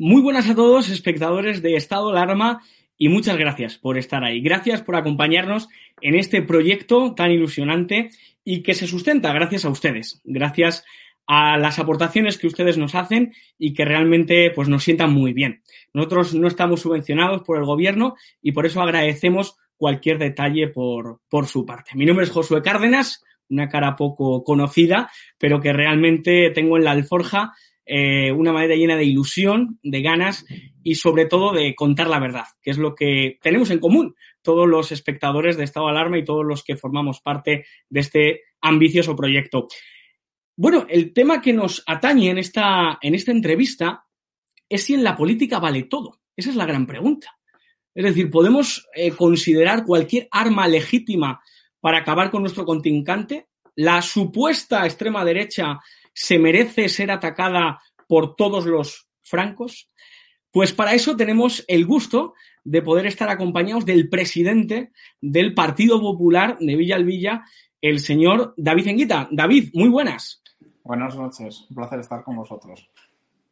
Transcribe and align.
Muy 0.00 0.22
buenas 0.22 0.48
a 0.48 0.54
todos, 0.54 0.90
espectadores 0.90 1.60
de 1.60 1.74
Estado 1.74 2.10
Alarma, 2.10 2.62
y 2.96 3.08
muchas 3.08 3.36
gracias 3.36 3.78
por 3.78 3.98
estar 3.98 4.22
ahí. 4.22 4.40
Gracias 4.40 4.80
por 4.80 4.94
acompañarnos 4.94 5.68
en 6.00 6.14
este 6.14 6.40
proyecto 6.40 7.16
tan 7.16 7.32
ilusionante 7.32 8.10
y 8.44 8.62
que 8.62 8.74
se 8.74 8.86
sustenta 8.86 9.32
gracias 9.32 9.64
a 9.64 9.70
ustedes, 9.70 10.20
gracias 10.22 10.84
a 11.26 11.58
las 11.58 11.80
aportaciones 11.80 12.38
que 12.38 12.46
ustedes 12.46 12.78
nos 12.78 12.94
hacen 12.94 13.34
y 13.58 13.74
que 13.74 13.84
realmente 13.84 14.52
pues, 14.52 14.68
nos 14.68 14.84
sientan 14.84 15.12
muy 15.12 15.32
bien. 15.32 15.62
Nosotros 15.92 16.32
no 16.32 16.46
estamos 16.46 16.80
subvencionados 16.80 17.42
por 17.42 17.58
el 17.58 17.64
gobierno 17.64 18.14
y 18.40 18.52
por 18.52 18.66
eso 18.66 18.80
agradecemos 18.80 19.56
cualquier 19.76 20.18
detalle 20.18 20.68
por, 20.68 21.22
por 21.28 21.48
su 21.48 21.66
parte. 21.66 21.96
Mi 21.96 22.06
nombre 22.06 22.24
es 22.24 22.30
Josué 22.30 22.62
Cárdenas, 22.62 23.24
una 23.50 23.68
cara 23.68 23.96
poco 23.96 24.44
conocida, 24.44 25.10
pero 25.38 25.60
que 25.60 25.72
realmente 25.72 26.50
tengo 26.50 26.76
en 26.76 26.84
la 26.84 26.92
alforja 26.92 27.54
eh, 27.90 28.30
una 28.32 28.52
manera 28.52 28.74
llena 28.74 28.96
de 28.96 29.04
ilusión, 29.04 29.78
de 29.82 30.02
ganas 30.02 30.44
y 30.82 30.96
sobre 30.96 31.24
todo 31.24 31.52
de 31.52 31.74
contar 31.74 32.08
la 32.08 32.20
verdad, 32.20 32.44
que 32.60 32.70
es 32.70 32.76
lo 32.76 32.94
que 32.94 33.38
tenemos 33.40 33.70
en 33.70 33.78
común 33.78 34.14
todos 34.42 34.68
los 34.68 34.92
espectadores 34.92 35.56
de 35.56 35.64
Estado 35.64 35.86
de 35.86 35.92
Alarma 35.92 36.18
y 36.18 36.24
todos 36.24 36.44
los 36.44 36.62
que 36.62 36.76
formamos 36.76 37.20
parte 37.20 37.64
de 37.88 38.00
este 38.00 38.42
ambicioso 38.60 39.16
proyecto. 39.16 39.68
Bueno, 40.54 40.84
el 40.88 41.14
tema 41.14 41.40
que 41.40 41.54
nos 41.54 41.82
atañe 41.86 42.28
en 42.28 42.36
esta, 42.36 42.98
en 43.00 43.14
esta 43.14 43.32
entrevista 43.32 44.04
es 44.68 44.84
si 44.84 44.92
en 44.92 45.02
la 45.02 45.16
política 45.16 45.58
vale 45.58 45.84
todo. 45.84 46.20
Esa 46.36 46.50
es 46.50 46.56
la 46.56 46.66
gran 46.66 46.86
pregunta. 46.86 47.38
Es 47.94 48.04
decir, 48.04 48.30
¿podemos 48.30 48.86
eh, 48.94 49.12
considerar 49.12 49.84
cualquier 49.84 50.28
arma 50.30 50.68
legítima 50.68 51.40
para 51.80 51.98
acabar 51.98 52.30
con 52.30 52.42
nuestro 52.42 52.66
contingente? 52.66 53.48
¿La 53.76 54.02
supuesta 54.02 54.84
extrema 54.84 55.24
derecha 55.24 55.78
se 56.20 56.36
merece 56.36 56.88
ser 56.88 57.12
atacada 57.12 57.80
por 58.08 58.34
todos 58.34 58.66
los 58.66 59.08
francos? 59.22 59.88
Pues 60.50 60.72
para 60.72 60.94
eso 60.94 61.16
tenemos 61.16 61.64
el 61.68 61.86
gusto 61.86 62.34
de 62.64 62.82
poder 62.82 63.06
estar 63.06 63.28
acompañados 63.28 63.84
del 63.86 64.08
presidente 64.08 64.90
del 65.20 65.54
Partido 65.54 66.00
Popular 66.00 66.58
de 66.58 66.74
Villalvilla, 66.74 67.44
el 67.80 68.00
señor 68.00 68.52
David 68.56 68.88
Enguita. 68.88 69.28
David, 69.30 69.70
muy 69.74 69.88
buenas. 69.88 70.42
Buenas 70.82 71.14
noches, 71.14 71.66
un 71.70 71.76
placer 71.76 72.00
estar 72.00 72.24
con 72.24 72.34
vosotros. 72.34 72.90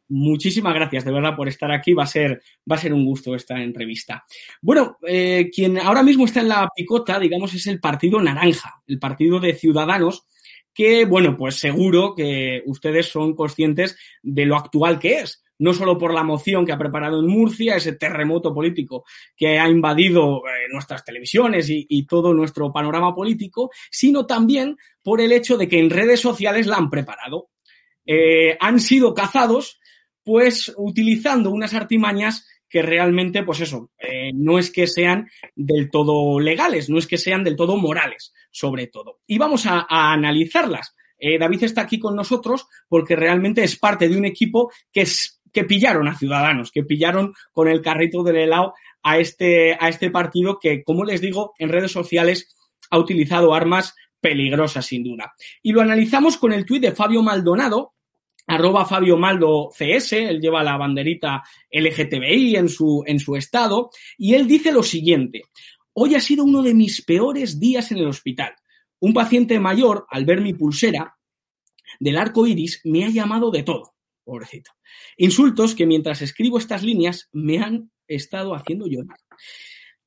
Muchísimas 0.09 0.75
gracias, 0.75 1.05
de 1.05 1.13
verdad, 1.13 1.37
por 1.37 1.47
estar 1.47 1.71
aquí. 1.71 1.95
Va 1.95 2.03
a 2.03 2.09
ser, 2.09 2.43
va 2.71 2.75
a 2.75 2.81
ser 2.81 2.93
un 2.93 3.05
gusto 3.05 3.35
esta 3.37 3.63
entrevista. 3.63 4.25
Bueno, 4.61 4.99
eh, 5.07 5.51
quien 5.55 5.79
ahora 5.79 6.03
mismo 6.03 6.25
está 6.25 6.41
en 6.41 6.49
la 6.49 6.69
picota, 6.75 7.21
digamos, 7.21 7.55
es 7.55 7.67
el 7.69 7.79
Partido 7.79 8.21
Naranja, 8.21 8.83
el 8.89 8.99
Partido 8.99 9.39
de 9.39 9.55
Ciudadanos, 9.55 10.27
que, 10.77 11.07
bueno, 11.07 11.39
pues 11.39 11.55
seguro 11.55 12.15
que 12.15 12.63
ustedes 12.67 13.07
son 13.07 13.35
conscientes 13.35 13.97
de 14.23 14.45
lo 14.45 14.57
actual 14.57 14.99
que 14.99 15.21
es, 15.21 15.43
no 15.59 15.73
solo 15.73 15.97
por 15.97 16.13
la 16.13 16.23
moción 16.23 16.67
que 16.67 16.73
ha 16.73 16.79
preparado 16.79 17.19
en 17.19 17.29
Murcia, 17.29 17.77
ese 17.77 17.95
terremoto 17.95 18.53
político 18.53 19.07
que 19.35 19.59
ha 19.59 19.71
invadido 19.71 20.43
eh, 20.47 20.69
nuestras 20.71 21.03
televisiones 21.03 21.69
y, 21.71 22.07
todo 22.07 22.35
nuestro 22.35 22.71
panorama 22.71 23.15
político, 23.15 23.71
sino 23.91 24.27
también 24.27 24.77
por 25.03 25.23
el 25.23 25.33
hecho 25.33 25.57
de 25.57 25.67
que 25.67 25.79
en 25.79 25.89
redes 25.89 26.21
sociales 26.21 26.67
la 26.67 26.77
han 26.77 26.91
preparado. 26.91 27.49
Eh, 28.05 28.59
han 28.61 28.79
sido 28.79 29.15
cazados, 29.15 29.81
pues 30.23 30.75
utilizando 30.77 31.51
unas 31.51 31.73
artimañas 31.73 32.47
que 32.77 32.83
realmente, 32.83 33.43
pues 33.43 33.61
eso, 33.63 33.91
eh, 33.99 34.33
no 34.35 34.59
es 34.59 34.71
que 34.71 34.87
sean 34.87 35.31
del 35.55 35.89
todo 35.91 36.39
legales, 36.39 36.91
no 36.91 36.99
es 36.99 37.07
que 37.07 37.17
sean 37.17 37.43
del 37.43 37.57
todo 37.57 37.79
morales, 37.79 38.35
sobre 38.51 38.87
todo. 38.87 39.21
Y 39.27 39.39
vamos 39.39 39.65
a, 39.65 39.87
analizarlas. 39.89 40.95
Eh, 41.19 41.39
David 41.39 41.65
está 41.65 41.81
aquí 41.81 41.99
con 41.99 42.15
nosotros 42.15 42.67
porque 42.87 43.17
realmente 43.17 43.65
es 43.65 43.79
parte 43.79 44.11
de 44.11 44.19
un 44.19 44.27
equipo 44.27 44.71
que, 44.93 45.07
que 45.51 45.65
pillaron 45.65 46.07
a 46.07 46.19
Ciudadanos, 46.19 46.71
que 46.71 46.83
pillaron 46.83 47.33
con 47.51 47.69
el 47.69 47.81
carrito 47.81 48.23
del 48.23 48.37
helado 48.37 48.75
a 49.03 49.17
este, 49.17 49.73
a 49.81 49.89
este 49.89 50.11
partido 50.11 50.59
que, 50.61 50.85
como 50.85 51.03
les 51.03 51.23
digo, 51.23 51.55
en 51.59 51.71
redes 51.71 51.93
sociales 51.93 52.55
ha 52.91 52.99
utilizado 52.99 53.55
armas 53.55 53.95
peligrosas, 54.21 54.85
sin 54.85 55.03
duda. 55.03 55.33
Y 55.63 55.73
lo 55.73 55.81
analizamos 55.81 56.37
con 56.37 56.53
el 56.53 56.67
tuit 56.67 56.83
de 56.83 56.93
Fabio 56.93 57.23
Maldonado, 57.23 57.95
arroba 58.47 58.85
Fabio 58.85 59.17
Maldo 59.17 59.71
CS, 59.77 60.13
él 60.13 60.41
lleva 60.41 60.63
la 60.63 60.77
banderita 60.77 61.43
LGTBI 61.71 62.57
en 62.57 62.69
su, 62.69 63.03
en 63.07 63.19
su 63.19 63.37
estado, 63.37 63.91
y 64.17 64.35
él 64.35 64.47
dice 64.47 64.73
lo 64.73 64.83
siguiente, 64.83 65.43
hoy 65.93 66.15
ha 66.15 66.21
sido 66.21 66.45
uno 66.45 66.63
de 66.63 66.75
mis 66.75 67.03
peores 67.03 67.59
días 67.59 67.91
en 67.91 67.99
el 67.99 68.07
hospital. 68.07 68.55
Un 69.01 69.13
paciente 69.13 69.59
mayor, 69.61 70.07
al 70.11 70.25
ver 70.25 70.41
mi 70.41 70.55
pulsera 70.55 71.17
del 72.01 72.17
arco 72.17 72.47
iris, 72.47 72.81
me 72.85 73.05
ha 73.05 73.09
llamado 73.09 73.51
de 73.51 73.63
todo, 73.63 73.95
pobrecito. 74.25 74.73
Insultos 75.17 75.75
que 75.75 75.87
mientras 75.87 76.23
escribo 76.23 76.59
estas 76.59 76.83
líneas 76.83 77.29
me 77.33 77.59
han 77.59 77.91
estado 78.07 78.55
haciendo 78.55 78.87
llorar. 78.87 79.19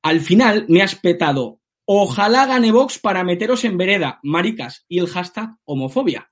Al 0.02 0.20
final 0.20 0.66
me 0.68 0.82
has 0.82 0.94
petado, 0.94 1.60
ojalá 1.84 2.46
gane 2.46 2.72
Vox 2.72 2.98
para 2.98 3.24
meteros 3.24 3.64
en 3.64 3.76
vereda, 3.76 4.18
maricas, 4.22 4.84
y 4.88 4.98
el 4.98 5.08
hashtag 5.08 5.50
homofobia. 5.64 6.29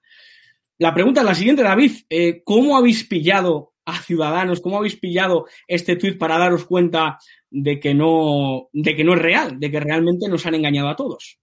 La 0.78 0.94
pregunta 0.94 1.20
es 1.20 1.26
la 1.26 1.34
siguiente, 1.34 1.64
David. 1.64 1.92
Eh, 2.08 2.42
¿Cómo 2.44 2.76
habéis 2.76 3.04
pillado 3.04 3.74
a 3.84 4.00
Ciudadanos? 4.00 4.60
¿Cómo 4.60 4.78
habéis 4.78 4.96
pillado 4.96 5.46
este 5.66 5.96
tuit 5.96 6.16
para 6.16 6.38
daros 6.38 6.66
cuenta 6.66 7.18
de 7.50 7.80
que 7.80 7.94
no, 7.94 8.68
de 8.72 8.94
que 8.94 9.02
no 9.02 9.14
es 9.14 9.18
real, 9.22 9.58
de 9.58 9.70
que 9.72 9.80
realmente 9.80 10.28
nos 10.28 10.46
han 10.46 10.54
engañado 10.54 10.88
a 10.88 10.94
todos? 10.94 11.40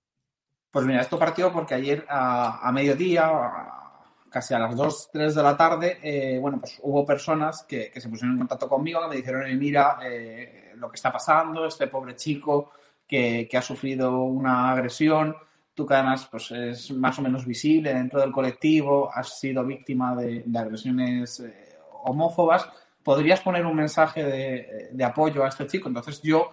Pues 0.72 0.86
mira, 0.86 1.02
esto 1.02 1.20
partió 1.20 1.52
porque 1.52 1.74
ayer 1.74 2.06
a, 2.08 2.72
mediodía, 2.74 3.30
casi 4.30 4.54
a 4.54 4.60
las 4.60 4.76
2, 4.76 5.10
3 5.12 5.36
de 5.36 5.44
la 5.44 5.58
tarde, 5.58 6.00
eh, 6.02 6.38
bueno, 6.40 6.60
pues 6.60 6.80
hubo 6.84 7.06
personas 7.06 7.66
que, 7.68 7.92
se 7.94 8.08
pusieron 8.08 8.34
en 8.34 8.40
contacto 8.40 8.70
conmigo, 8.70 9.02
que 9.02 9.08
me 9.10 9.16
dijeron, 9.18 9.60
mira, 9.60 10.00
eh, 10.04 10.72
lo 10.76 10.90
que 10.90 10.96
está 10.96 11.12
pasando, 11.12 11.66
este 11.66 11.88
pobre 11.88 12.16
chico 12.16 12.72
que, 13.06 13.48
que 13.50 13.58
ha 13.58 13.62
sufrido 13.62 14.24
una 14.24 14.72
agresión, 14.72 15.36
tú 15.76 15.86
que 15.86 15.94
además 15.94 16.28
pues, 16.32 16.50
es 16.52 16.92
más 16.92 17.20
o 17.20 17.22
menos 17.22 17.46
visible 17.46 17.94
dentro 17.94 18.22
del 18.22 18.32
colectivo, 18.32 19.12
has 19.14 19.38
sido 19.40 19.64
víctima 19.64 20.16
de, 20.16 20.44
agresiones 20.58 21.42
eh, 21.42 21.78
homófobas, 22.04 22.68
podrías 23.04 23.42
poner 23.42 23.66
un 23.66 23.76
mensaje 23.76 24.24
de, 24.92 25.04
apoyo 25.04 25.44
a 25.44 25.50
este 25.50 25.68
chico. 25.68 25.90
Entonces 25.90 26.22
yo, 26.22 26.52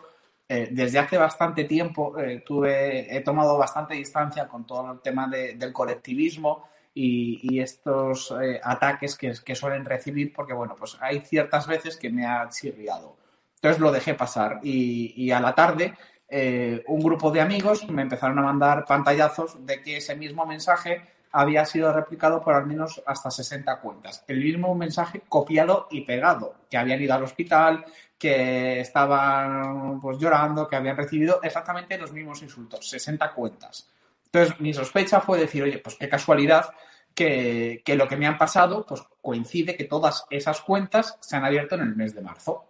eh, 0.48 0.68
desde 0.72 0.98
hace 0.98 1.16
bastante 1.16 1.64
tiempo, 1.64 2.18
eh, 2.18 2.42
tuve, 2.44 3.16
he 3.16 3.20
tomado 3.20 3.56
bastante 3.56 3.94
distancia 3.94 4.48
con 4.48 4.66
todo 4.66 4.92
el 4.92 5.00
tema 5.00 5.28
del 5.28 5.72
colectivismo 5.72 6.68
y, 6.92 7.60
estos 7.60 8.34
ataques 8.62 9.16
que, 9.16 9.32
que, 9.42 9.54
suelen 9.54 9.84
recibir, 9.84 10.32
porque 10.32 10.52
bueno, 10.52 10.74
pues 10.78 10.98
hay 11.00 11.20
ciertas 11.20 11.66
veces 11.66 11.96
que 11.96 12.10
me 12.10 12.26
ha 12.26 12.46
chirriado. 12.50 13.16
Entonces 13.54 13.80
lo 13.80 13.92
dejé 13.92 14.14
pasar 14.14 14.60
y, 14.62 15.14
y 15.16 15.30
a 15.30 15.40
la 15.40 15.54
tarde 15.54 15.94
eh, 16.34 16.82
un 16.86 17.00
grupo 17.00 17.30
de 17.30 17.42
amigos 17.42 17.86
me 17.90 18.00
empezaron 18.00 18.38
a 18.38 18.42
mandar 18.42 18.86
pantallazos 18.86 19.66
de 19.66 19.82
que 19.82 19.98
ese 19.98 20.16
mismo 20.16 20.46
mensaje 20.46 21.06
había 21.30 21.66
sido 21.66 21.92
replicado 21.92 22.40
por 22.40 22.54
al 22.54 22.64
menos 22.64 23.02
hasta 23.04 23.30
60 23.30 23.80
cuentas. 23.80 24.24
El 24.26 24.42
mismo 24.42 24.74
mensaje 24.74 25.20
copiado 25.28 25.88
y 25.90 26.00
pegado, 26.06 26.54
que 26.70 26.78
habían 26.78 27.02
ido 27.02 27.12
al 27.12 27.24
hospital, 27.24 27.84
que 28.16 28.80
estaban 28.80 30.00
pues 30.00 30.16
llorando, 30.16 30.66
que 30.66 30.76
habían 30.76 30.96
recibido 30.96 31.38
exactamente 31.42 31.98
los 31.98 32.12
mismos 32.12 32.40
insultos, 32.40 32.88
60 32.88 33.30
cuentas. 33.34 33.90
Entonces, 34.24 34.58
mi 34.58 34.72
sospecha 34.72 35.20
fue 35.20 35.38
decir, 35.38 35.62
oye, 35.64 35.80
pues 35.80 35.96
qué 35.96 36.08
casualidad 36.08 36.70
que, 37.14 37.82
que 37.84 37.94
lo 37.94 38.08
que 38.08 38.16
me 38.16 38.26
han 38.26 38.38
pasado 38.38 38.86
pues 38.86 39.02
coincide 39.20 39.76
que 39.76 39.84
todas 39.84 40.24
esas 40.30 40.62
cuentas 40.62 41.18
se 41.20 41.36
han 41.36 41.44
abierto 41.44 41.74
en 41.74 41.82
el 41.82 41.94
mes 41.94 42.14
de 42.14 42.22
marzo. 42.22 42.64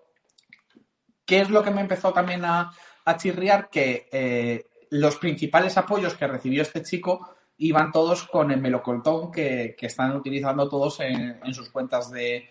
¿Qué 1.24 1.42
es 1.42 1.50
lo 1.50 1.62
que 1.62 1.70
me 1.70 1.80
empezó 1.80 2.12
también 2.12 2.44
a, 2.44 2.72
a 3.04 3.16
chirriar 3.16 3.69
que 3.69 4.08
eh, 4.12 4.66
los 4.90 5.16
principales 5.16 5.76
apoyos 5.78 6.14
que 6.14 6.26
recibió 6.26 6.62
este 6.62 6.82
chico 6.82 7.34
iban 7.58 7.93
todos 7.93 8.25
con 8.25 8.50
el 8.50 8.60
melocoltón 8.60 9.31
que, 9.31 9.76
están 9.81 10.16
utilizando 10.16 10.69
todos 10.69 11.00
en, 11.00 11.54
sus 11.54 11.70
cuentas 11.70 12.10
de, 12.10 12.49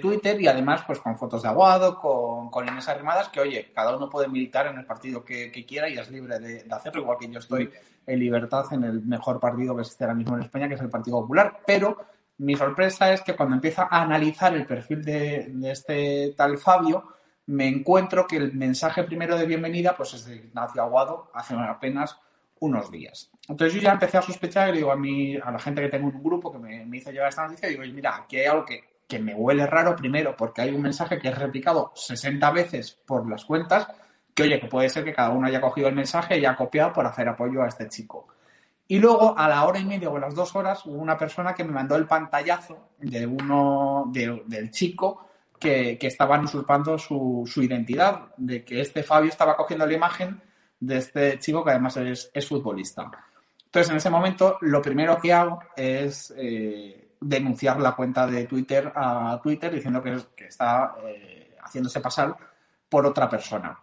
Twitter 0.00 0.40
y 0.40 0.48
además 0.48 0.82
pues 0.86 0.98
con 0.98 1.16
fotos 1.16 1.42
de 1.42 1.48
Aguado, 1.48 2.00
con, 2.00 2.50
con 2.50 2.66
Inés 2.66 2.88
Arrimadas, 2.88 3.28
que 3.28 3.40
oye, 3.40 3.70
cada 3.72 3.96
uno 3.96 4.10
puede 4.10 4.26
militar 4.26 4.66
en 4.66 4.76
el 4.76 4.84
partido 4.84 5.24
que, 5.24 5.52
quiera 5.66 5.88
y 5.88 5.96
es 5.96 6.10
libre 6.10 6.40
de, 6.40 6.66
hacerlo, 6.70 7.02
igual 7.02 7.16
que 7.18 7.30
yo 7.30 7.38
estoy 7.38 7.70
en 8.06 8.18
libertad 8.18 8.64
en 8.72 8.84
el 8.84 9.02
mejor 9.02 9.38
partido 9.38 9.76
que 9.76 9.82
existe 9.82 10.04
ahora 10.04 10.14
mismo 10.14 10.34
en 10.36 10.42
España, 10.42 10.68
que 10.68 10.74
es 10.74 10.80
el 10.80 10.90
Partido 10.90 11.20
Popular, 11.20 11.60
pero 11.64 11.96
mi 12.38 12.56
sorpresa 12.56 13.12
es 13.12 13.22
que 13.22 13.36
cuando 13.36 13.54
empieza 13.54 13.86
a 13.90 14.02
analizar 14.02 14.54
el 14.54 14.66
perfil 14.66 15.04
de 15.04 15.70
este 15.70 16.34
tal 16.36 16.58
Fabio, 16.58 17.17
me 17.48 17.66
encuentro 17.66 18.26
que 18.26 18.36
el 18.36 18.52
mensaje 18.52 19.04
primero 19.04 19.38
de 19.38 19.46
bienvenida 19.46 19.96
pues 19.96 20.12
es 20.12 20.26
de 20.26 20.36
Ignacio 20.36 20.82
Aguado 20.82 21.30
hace 21.32 21.54
apenas 21.54 22.18
unos 22.60 22.90
días. 22.90 23.30
Entonces 23.48 23.74
yo 23.74 23.80
ya 23.80 23.92
empecé 23.92 24.18
a 24.18 24.22
sospechar 24.22 24.68
y 24.68 24.72
le 24.72 24.78
digo 24.78 24.92
a, 24.92 24.96
mí, 24.96 25.34
a 25.36 25.50
la 25.50 25.58
gente 25.58 25.80
que 25.80 25.88
tengo 25.88 26.10
en 26.10 26.16
un 26.16 26.22
grupo 26.22 26.52
que 26.52 26.58
me, 26.58 26.98
hizo 26.98 27.10
llegar 27.10 27.30
esta 27.30 27.46
noticia, 27.46 27.70
digo, 27.70 27.82
mira, 27.84 28.16
aquí 28.16 28.36
hay 28.36 28.46
algo 28.46 28.66
que, 28.66 28.84
que 29.06 29.18
me 29.18 29.34
huele 29.34 29.66
raro 29.66 29.96
primero 29.96 30.36
porque 30.36 30.60
hay 30.60 30.74
un 30.74 30.82
mensaje 30.82 31.18
que 31.18 31.28
es 31.28 31.38
replicado 31.38 31.90
60 31.94 32.50
veces 32.50 33.00
por 33.06 33.26
las 33.26 33.46
cuentas, 33.46 33.88
que 34.34 34.42
oye, 34.42 34.60
que 34.60 34.68
puede 34.68 34.90
ser 34.90 35.02
que 35.04 35.14
cada 35.14 35.30
uno 35.30 35.46
haya 35.46 35.62
cogido 35.62 35.88
el 35.88 35.94
mensaje 35.94 36.34
y 36.34 36.40
haya 36.40 36.54
copiado 36.54 36.92
por 36.92 37.06
hacer 37.06 37.28
apoyo 37.30 37.62
a 37.62 37.68
este 37.68 37.88
chico. 37.88 38.28
Y 38.88 38.98
luego, 38.98 39.38
a 39.38 39.48
la 39.48 39.64
hora 39.64 39.78
y 39.78 39.86
media 39.86 40.10
o 40.10 40.16
a 40.18 40.20
las 40.20 40.34
dos 40.34 40.54
horas, 40.54 40.84
hubo 40.84 40.98
una 40.98 41.16
persona 41.16 41.54
que 41.54 41.64
me 41.64 41.72
mandó 41.72 41.96
el 41.96 42.06
pantallazo 42.06 42.90
de 42.98 43.26
uno, 43.26 44.04
del 44.12 44.70
chico 44.70 45.27
que, 45.58 45.98
estaban 46.00 46.44
usurpando 46.44 46.98
su, 46.98 47.44
identidad, 47.56 48.34
de 48.36 48.64
que 48.64 48.80
este 48.80 49.02
Fabio 49.02 49.30
estaba 49.30 49.56
cogiendo 49.56 49.86
la 49.86 49.94
imagen 49.94 50.40
de 50.80 50.98
este 50.98 51.38
chico 51.38 51.64
que 51.64 51.70
además 51.70 51.96
es, 51.96 52.48
futbolista. 52.48 53.10
Entonces, 53.64 53.90
en 53.90 53.96
ese 53.96 54.10
momento, 54.10 54.58
lo 54.62 54.80
primero 54.80 55.18
que 55.18 55.32
hago 55.32 55.60
es 55.76 56.32
eh, 56.36 57.10
denunciar 57.20 57.80
la 57.80 57.94
cuenta 57.94 58.26
de 58.26 58.46
Twitter 58.46 58.92
a 58.94 59.38
Twitter 59.42 59.74
diciendo 59.74 60.02
que, 60.02 60.16
que 60.34 60.46
está 60.46 60.96
eh, 61.04 61.56
haciéndose 61.62 62.00
pasar 62.00 62.36
por 62.88 63.04
otra 63.04 63.28
persona. 63.28 63.78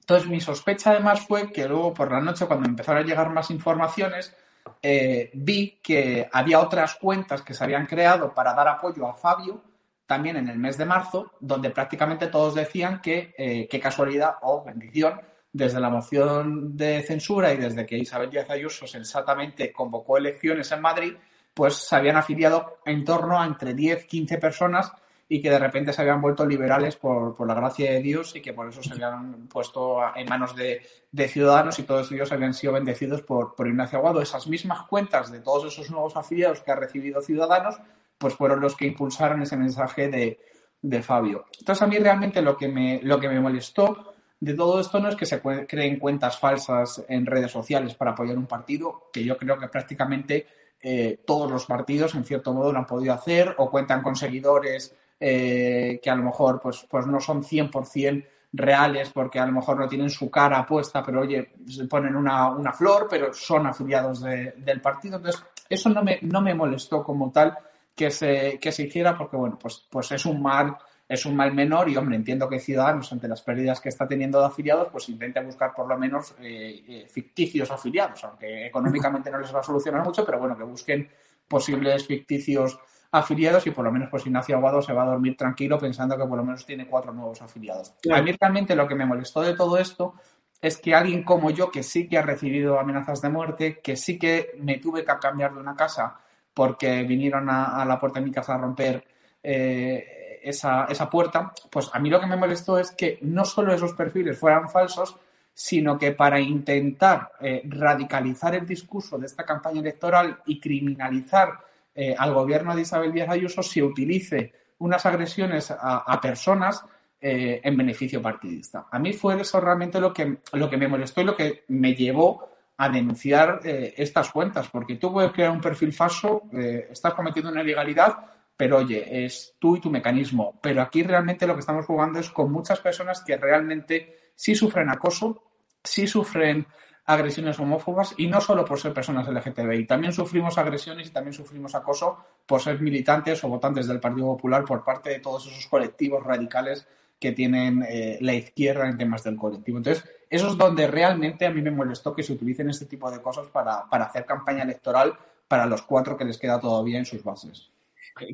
Entonces, 0.00 0.28
mi 0.28 0.40
sospecha 0.40 0.90
además 0.90 1.26
fue 1.26 1.50
que 1.50 1.66
luego 1.66 1.94
por 1.94 2.12
la 2.12 2.20
noche, 2.20 2.46
cuando 2.46 2.68
empezaron 2.68 3.02
a 3.02 3.06
llegar 3.06 3.30
más 3.30 3.50
informaciones, 3.50 4.36
eh, 4.82 5.30
vi 5.32 5.78
que 5.82 6.28
había 6.30 6.60
otras 6.60 6.96
cuentas 6.96 7.42
que 7.42 7.54
se 7.54 7.64
habían 7.64 7.86
creado 7.86 8.34
para 8.34 8.54
dar 8.54 8.68
apoyo 8.68 9.06
a 9.08 9.14
Fabio 9.14 9.62
también 10.06 10.36
en 10.36 10.48
el 10.48 10.58
mes 10.58 10.76
de 10.76 10.84
marzo, 10.84 11.32
donde 11.40 11.70
prácticamente 11.70 12.26
todos 12.26 12.54
decían 12.54 13.00
que 13.00 13.34
eh, 13.38 13.66
qué 13.68 13.80
casualidad 13.80 14.36
o 14.42 14.62
bendición, 14.64 15.20
desde 15.52 15.80
la 15.80 15.88
moción 15.88 16.76
de 16.76 17.02
censura 17.02 17.52
y 17.54 17.56
desde 17.56 17.86
que 17.86 17.96
Isabel 17.96 18.28
Díaz 18.28 18.50
Ayuso 18.50 18.88
sensatamente 18.88 19.72
convocó 19.72 20.18
elecciones 20.18 20.72
en 20.72 20.80
Madrid, 20.80 21.14
pues 21.54 21.74
se 21.74 21.94
habían 21.94 22.16
afiliado 22.16 22.78
en 22.84 23.04
torno 23.04 23.40
a 23.40 23.46
entre 23.46 23.72
10, 23.72 24.04
15 24.06 24.38
personas 24.38 24.92
y 25.28 25.40
que 25.40 25.50
de 25.50 25.58
repente 25.58 25.92
se 25.92 26.02
habían 26.02 26.20
vuelto 26.20 26.44
liberales 26.44 26.96
por, 26.96 27.34
por, 27.34 27.46
la 27.46 27.54
gracia 27.54 27.92
de 27.92 28.00
Dios 28.00 28.34
y 28.36 28.42
que 28.42 28.52
por 28.52 28.68
eso 28.68 28.82
se 28.82 28.92
habían 28.92 29.46
puesto 29.46 30.00
en 30.14 30.28
manos 30.28 30.54
de, 30.54 30.82
de 31.12 31.28
ciudadanos 31.28 31.78
y 31.78 31.84
todos 31.84 32.10
ellos 32.12 32.30
habían 32.32 32.52
sido 32.52 32.74
bendecidos 32.74 33.22
por, 33.22 33.54
por, 33.54 33.66
Ignacio 33.66 33.98
Aguado. 33.98 34.20
Esas 34.20 34.46
mismas 34.48 34.82
cuentas 34.82 35.30
de 35.30 35.40
todos 35.40 35.72
esos 35.72 35.90
nuevos 35.90 36.16
afiliados 36.16 36.60
que 36.60 36.72
ha 36.72 36.76
recibido 36.76 37.22
Ciudadanos, 37.22 37.76
pues 38.18 38.34
fueron 38.34 38.60
los 38.60 38.76
que 38.76 38.86
impulsaron 38.86 39.42
ese 39.42 39.56
mensaje 39.56 40.08
de, 40.08 40.38
de 40.80 41.02
Fabio. 41.02 41.46
Entonces 41.58 41.82
a 41.82 41.86
mí 41.86 41.98
realmente 41.98 42.42
lo 42.42 42.56
que 42.56 42.68
me, 42.68 43.00
lo 43.02 43.18
que 43.18 43.28
me 43.28 43.40
molestó 43.40 44.14
de 44.40 44.54
todo 44.54 44.80
esto 44.80 45.00
no 45.00 45.08
es 45.08 45.16
que 45.16 45.24
se 45.24 45.40
creen 45.40 45.98
cuentas 45.98 46.38
falsas 46.38 47.02
en 47.08 47.24
redes 47.24 47.50
sociales 47.50 47.94
para 47.94 48.10
apoyar 48.10 48.36
un 48.36 48.46
partido, 48.46 49.08
que 49.12 49.24
yo 49.24 49.38
creo 49.38 49.58
que 49.58 49.68
prácticamente 49.68 50.46
eh, 50.80 51.22
todos 51.26 51.50
los 51.50 51.64
partidos 51.64 52.14
en 52.14 52.24
cierto 52.24 52.52
modo 52.52 52.70
lo 52.70 52.78
han 52.78 52.86
podido 52.86 53.14
hacer 53.14 53.54
o 53.56 53.70
cuentan 53.70 54.02
con 54.02 54.16
seguidores 54.16 54.94
eh, 55.18 55.98
que 56.02 56.10
a 56.10 56.14
lo 56.14 56.24
mejor 56.24 56.60
pues, 56.60 56.86
pues 56.90 57.06
no 57.06 57.20
son 57.20 57.42
100% 57.42 58.26
reales 58.52 59.10
porque 59.10 59.38
a 59.38 59.46
lo 59.46 59.52
mejor 59.52 59.78
no 59.78 59.88
tienen 59.88 60.10
su 60.10 60.30
cara 60.30 60.66
puesta, 60.66 61.02
pero 61.02 61.22
oye, 61.22 61.54
se 61.66 61.86
ponen 61.86 62.14
una, 62.14 62.50
una 62.50 62.72
flor, 62.72 63.06
pero 63.08 63.32
son 63.32 63.66
afiliados 63.66 64.20
de, 64.20 64.52
del 64.58 64.80
partido. 64.80 65.16
Entonces, 65.16 65.42
eso 65.68 65.88
no 65.88 66.02
me, 66.02 66.18
no 66.22 66.40
me 66.42 66.54
molestó 66.54 67.02
como 67.02 67.32
tal 67.32 67.56
que 67.94 68.10
se, 68.10 68.58
que 68.60 68.72
se 68.72 68.84
hiciera 68.84 69.16
porque, 69.16 69.36
bueno, 69.36 69.58
pues, 69.58 69.86
pues 69.90 70.12
es 70.12 70.26
un 70.26 70.42
mal 70.42 70.76
es 71.06 71.26
un 71.26 71.36
mal 71.36 71.52
menor 71.52 71.88
y, 71.88 71.96
hombre, 71.96 72.16
entiendo 72.16 72.48
que 72.48 72.58
Ciudadanos, 72.58 73.12
ante 73.12 73.28
las 73.28 73.42
pérdidas 73.42 73.80
que 73.80 73.90
está 73.90 74.08
teniendo 74.08 74.40
de 74.40 74.46
afiliados, 74.46 74.88
pues 74.90 75.08
intenta 75.10 75.42
buscar 75.42 75.74
por 75.74 75.86
lo 75.86 75.98
menos 75.98 76.34
eh, 76.40 76.82
eh, 76.88 77.06
ficticios 77.10 77.70
afiliados, 77.70 78.24
aunque 78.24 78.66
económicamente 78.66 79.30
no 79.30 79.38
les 79.38 79.54
va 79.54 79.60
a 79.60 79.62
solucionar 79.62 80.02
mucho, 80.02 80.24
pero 80.24 80.38
bueno, 80.38 80.56
que 80.56 80.64
busquen 80.64 81.08
posibles 81.46 82.06
ficticios 82.06 82.78
afiliados 83.10 83.66
y 83.66 83.70
por 83.70 83.84
lo 83.84 83.92
menos 83.92 84.08
pues 84.10 84.26
Ignacio 84.26 84.56
Aguado 84.56 84.82
se 84.82 84.92
va 84.92 85.02
a 85.02 85.06
dormir 85.06 85.36
tranquilo 85.36 85.78
pensando 85.78 86.16
que 86.16 86.24
por 86.24 86.38
lo 86.38 86.44
menos 86.44 86.66
tiene 86.66 86.86
cuatro 86.86 87.12
nuevos 87.12 87.40
afiliados. 87.42 87.94
A 88.10 88.22
mí 88.22 88.32
realmente 88.32 88.74
lo 88.74 88.88
que 88.88 88.94
me 88.94 89.06
molestó 89.06 89.42
de 89.42 89.54
todo 89.54 89.78
esto 89.78 90.14
es 90.60 90.78
que 90.78 90.94
alguien 90.94 91.22
como 91.22 91.50
yo, 91.50 91.70
que 91.70 91.82
sí 91.82 92.08
que 92.08 92.16
ha 92.16 92.22
recibido 92.22 92.80
amenazas 92.80 93.20
de 93.20 93.28
muerte, 93.28 93.80
que 93.80 93.96
sí 93.96 94.18
que 94.18 94.52
me 94.58 94.78
tuve 94.78 95.04
que 95.04 95.12
cambiar 95.20 95.52
de 95.52 95.60
una 95.60 95.76
casa 95.76 96.18
porque 96.54 97.02
vinieron 97.02 97.50
a, 97.50 97.84
la 97.84 97.98
puerta 97.98 98.20
de 98.20 98.26
mi 98.26 98.32
casa 98.32 98.54
a 98.54 98.58
romper 98.58 99.04
eh, 99.42 100.40
esa, 100.42 100.84
esa 100.84 101.10
puerta, 101.10 101.52
pues 101.70 101.90
a 101.92 101.98
mí 101.98 102.08
lo 102.08 102.20
que 102.20 102.26
me 102.26 102.36
molestó 102.36 102.78
es 102.78 102.92
que 102.92 103.18
no 103.22 103.44
solo 103.44 103.74
esos 103.74 103.92
perfiles 103.94 104.38
fueran 104.38 104.70
falsos, 104.70 105.16
sino 105.52 105.98
que 105.98 106.12
para 106.12 106.40
intentar 106.40 107.32
eh, 107.40 107.62
radicalizar 107.64 108.54
el 108.54 108.66
discurso 108.66 109.18
de 109.18 109.26
esta 109.26 109.44
campaña 109.44 109.80
electoral 109.80 110.38
y 110.46 110.60
criminalizar 110.60 111.58
eh, 111.94 112.14
al 112.16 112.32
gobierno 112.32 112.74
de 112.74 112.82
Isabel 112.82 113.12
Díaz 113.12 113.28
Ayuso 113.30 113.62
se 113.62 113.82
utilice 113.82 114.52
unas 114.78 115.04
agresiones 115.06 115.70
a, 115.70 116.20
personas 116.20 116.84
en 117.26 117.74
beneficio 117.74 118.20
partidista. 118.20 118.86
A 118.90 118.98
mí 118.98 119.14
fue 119.14 119.40
eso 119.40 119.58
realmente 119.58 119.98
lo 119.98 120.12
que, 120.12 120.40
lo 120.52 120.68
que 120.68 120.76
me 120.76 120.88
molestó 120.88 121.22
y 121.22 121.24
lo 121.24 121.34
que 121.34 121.64
me 121.68 121.94
llevó 121.94 122.53
a 122.76 122.88
denunciar 122.88 123.60
eh, 123.64 123.94
estas 123.96 124.30
cuentas, 124.30 124.68
porque 124.68 124.96
tú 124.96 125.12
puedes 125.12 125.32
crear 125.32 125.50
un 125.50 125.60
perfil 125.60 125.92
falso, 125.92 126.42
estás 126.52 127.14
cometiendo 127.14 127.50
una 127.50 127.62
ilegalidad, 127.62 128.16
pero 128.56 128.78
oye, 128.78 129.24
es 129.24 129.54
tú 129.58 129.76
y 129.76 129.80
tu 129.80 129.90
mecanismo. 129.90 130.58
Pero 130.62 130.82
aquí 130.82 131.02
realmente 131.02 131.46
lo 131.46 131.54
que 131.54 131.60
estamos 131.60 131.86
jugando 131.86 132.18
es 132.18 132.30
con 132.30 132.52
muchas 132.52 132.80
personas 132.80 133.22
que 133.24 133.36
realmente 133.36 134.32
sí 134.34 134.54
sufren 134.54 134.90
acoso, 134.90 135.42
sí 135.82 136.06
sufren 136.06 136.66
agresiones 137.06 137.58
homófobas 137.58 138.14
y 138.16 138.26
no 138.26 138.40
solo 138.40 138.64
por 138.64 138.80
ser 138.80 138.94
personas 138.94 139.28
LGTBI. 139.28 139.86
También 139.86 140.12
sufrimos 140.12 140.56
agresiones 140.56 141.08
y 141.08 141.10
también 141.10 141.34
sufrimos 141.34 141.74
acoso 141.74 142.18
por 142.46 142.60
ser 142.60 142.80
militantes 142.80 143.42
o 143.44 143.48
votantes 143.48 143.86
del 143.86 144.00
Partido 144.00 144.28
Popular 144.28 144.64
por 144.64 144.84
parte 144.84 145.10
de 145.10 145.20
todos 145.20 145.46
esos 145.46 145.66
colectivos 145.66 146.22
radicales 146.24 146.86
que 147.18 147.32
tienen 147.32 147.84
eh, 147.88 148.18
la 148.20 148.34
izquierda 148.34 148.88
en 148.88 148.98
temas 148.98 149.24
del 149.24 149.36
colectivo. 149.36 149.78
Entonces, 149.78 150.04
eso 150.28 150.48
es 150.48 150.56
donde 150.56 150.86
realmente 150.86 151.46
a 151.46 151.50
mí 151.50 151.62
me 151.62 151.70
molestó 151.70 152.14
que 152.14 152.22
se 152.22 152.32
utilicen 152.32 152.70
este 152.70 152.86
tipo 152.86 153.10
de 153.10 153.22
cosas 153.22 153.48
para, 153.48 153.88
para 153.88 154.04
hacer 154.04 154.24
campaña 154.24 154.62
electoral 154.62 155.14
para 155.48 155.66
los 155.66 155.82
cuatro 155.82 156.16
que 156.16 156.24
les 156.24 156.38
queda 156.38 156.60
todavía 156.60 156.98
en 156.98 157.04
sus 157.04 157.22
bases 157.22 157.70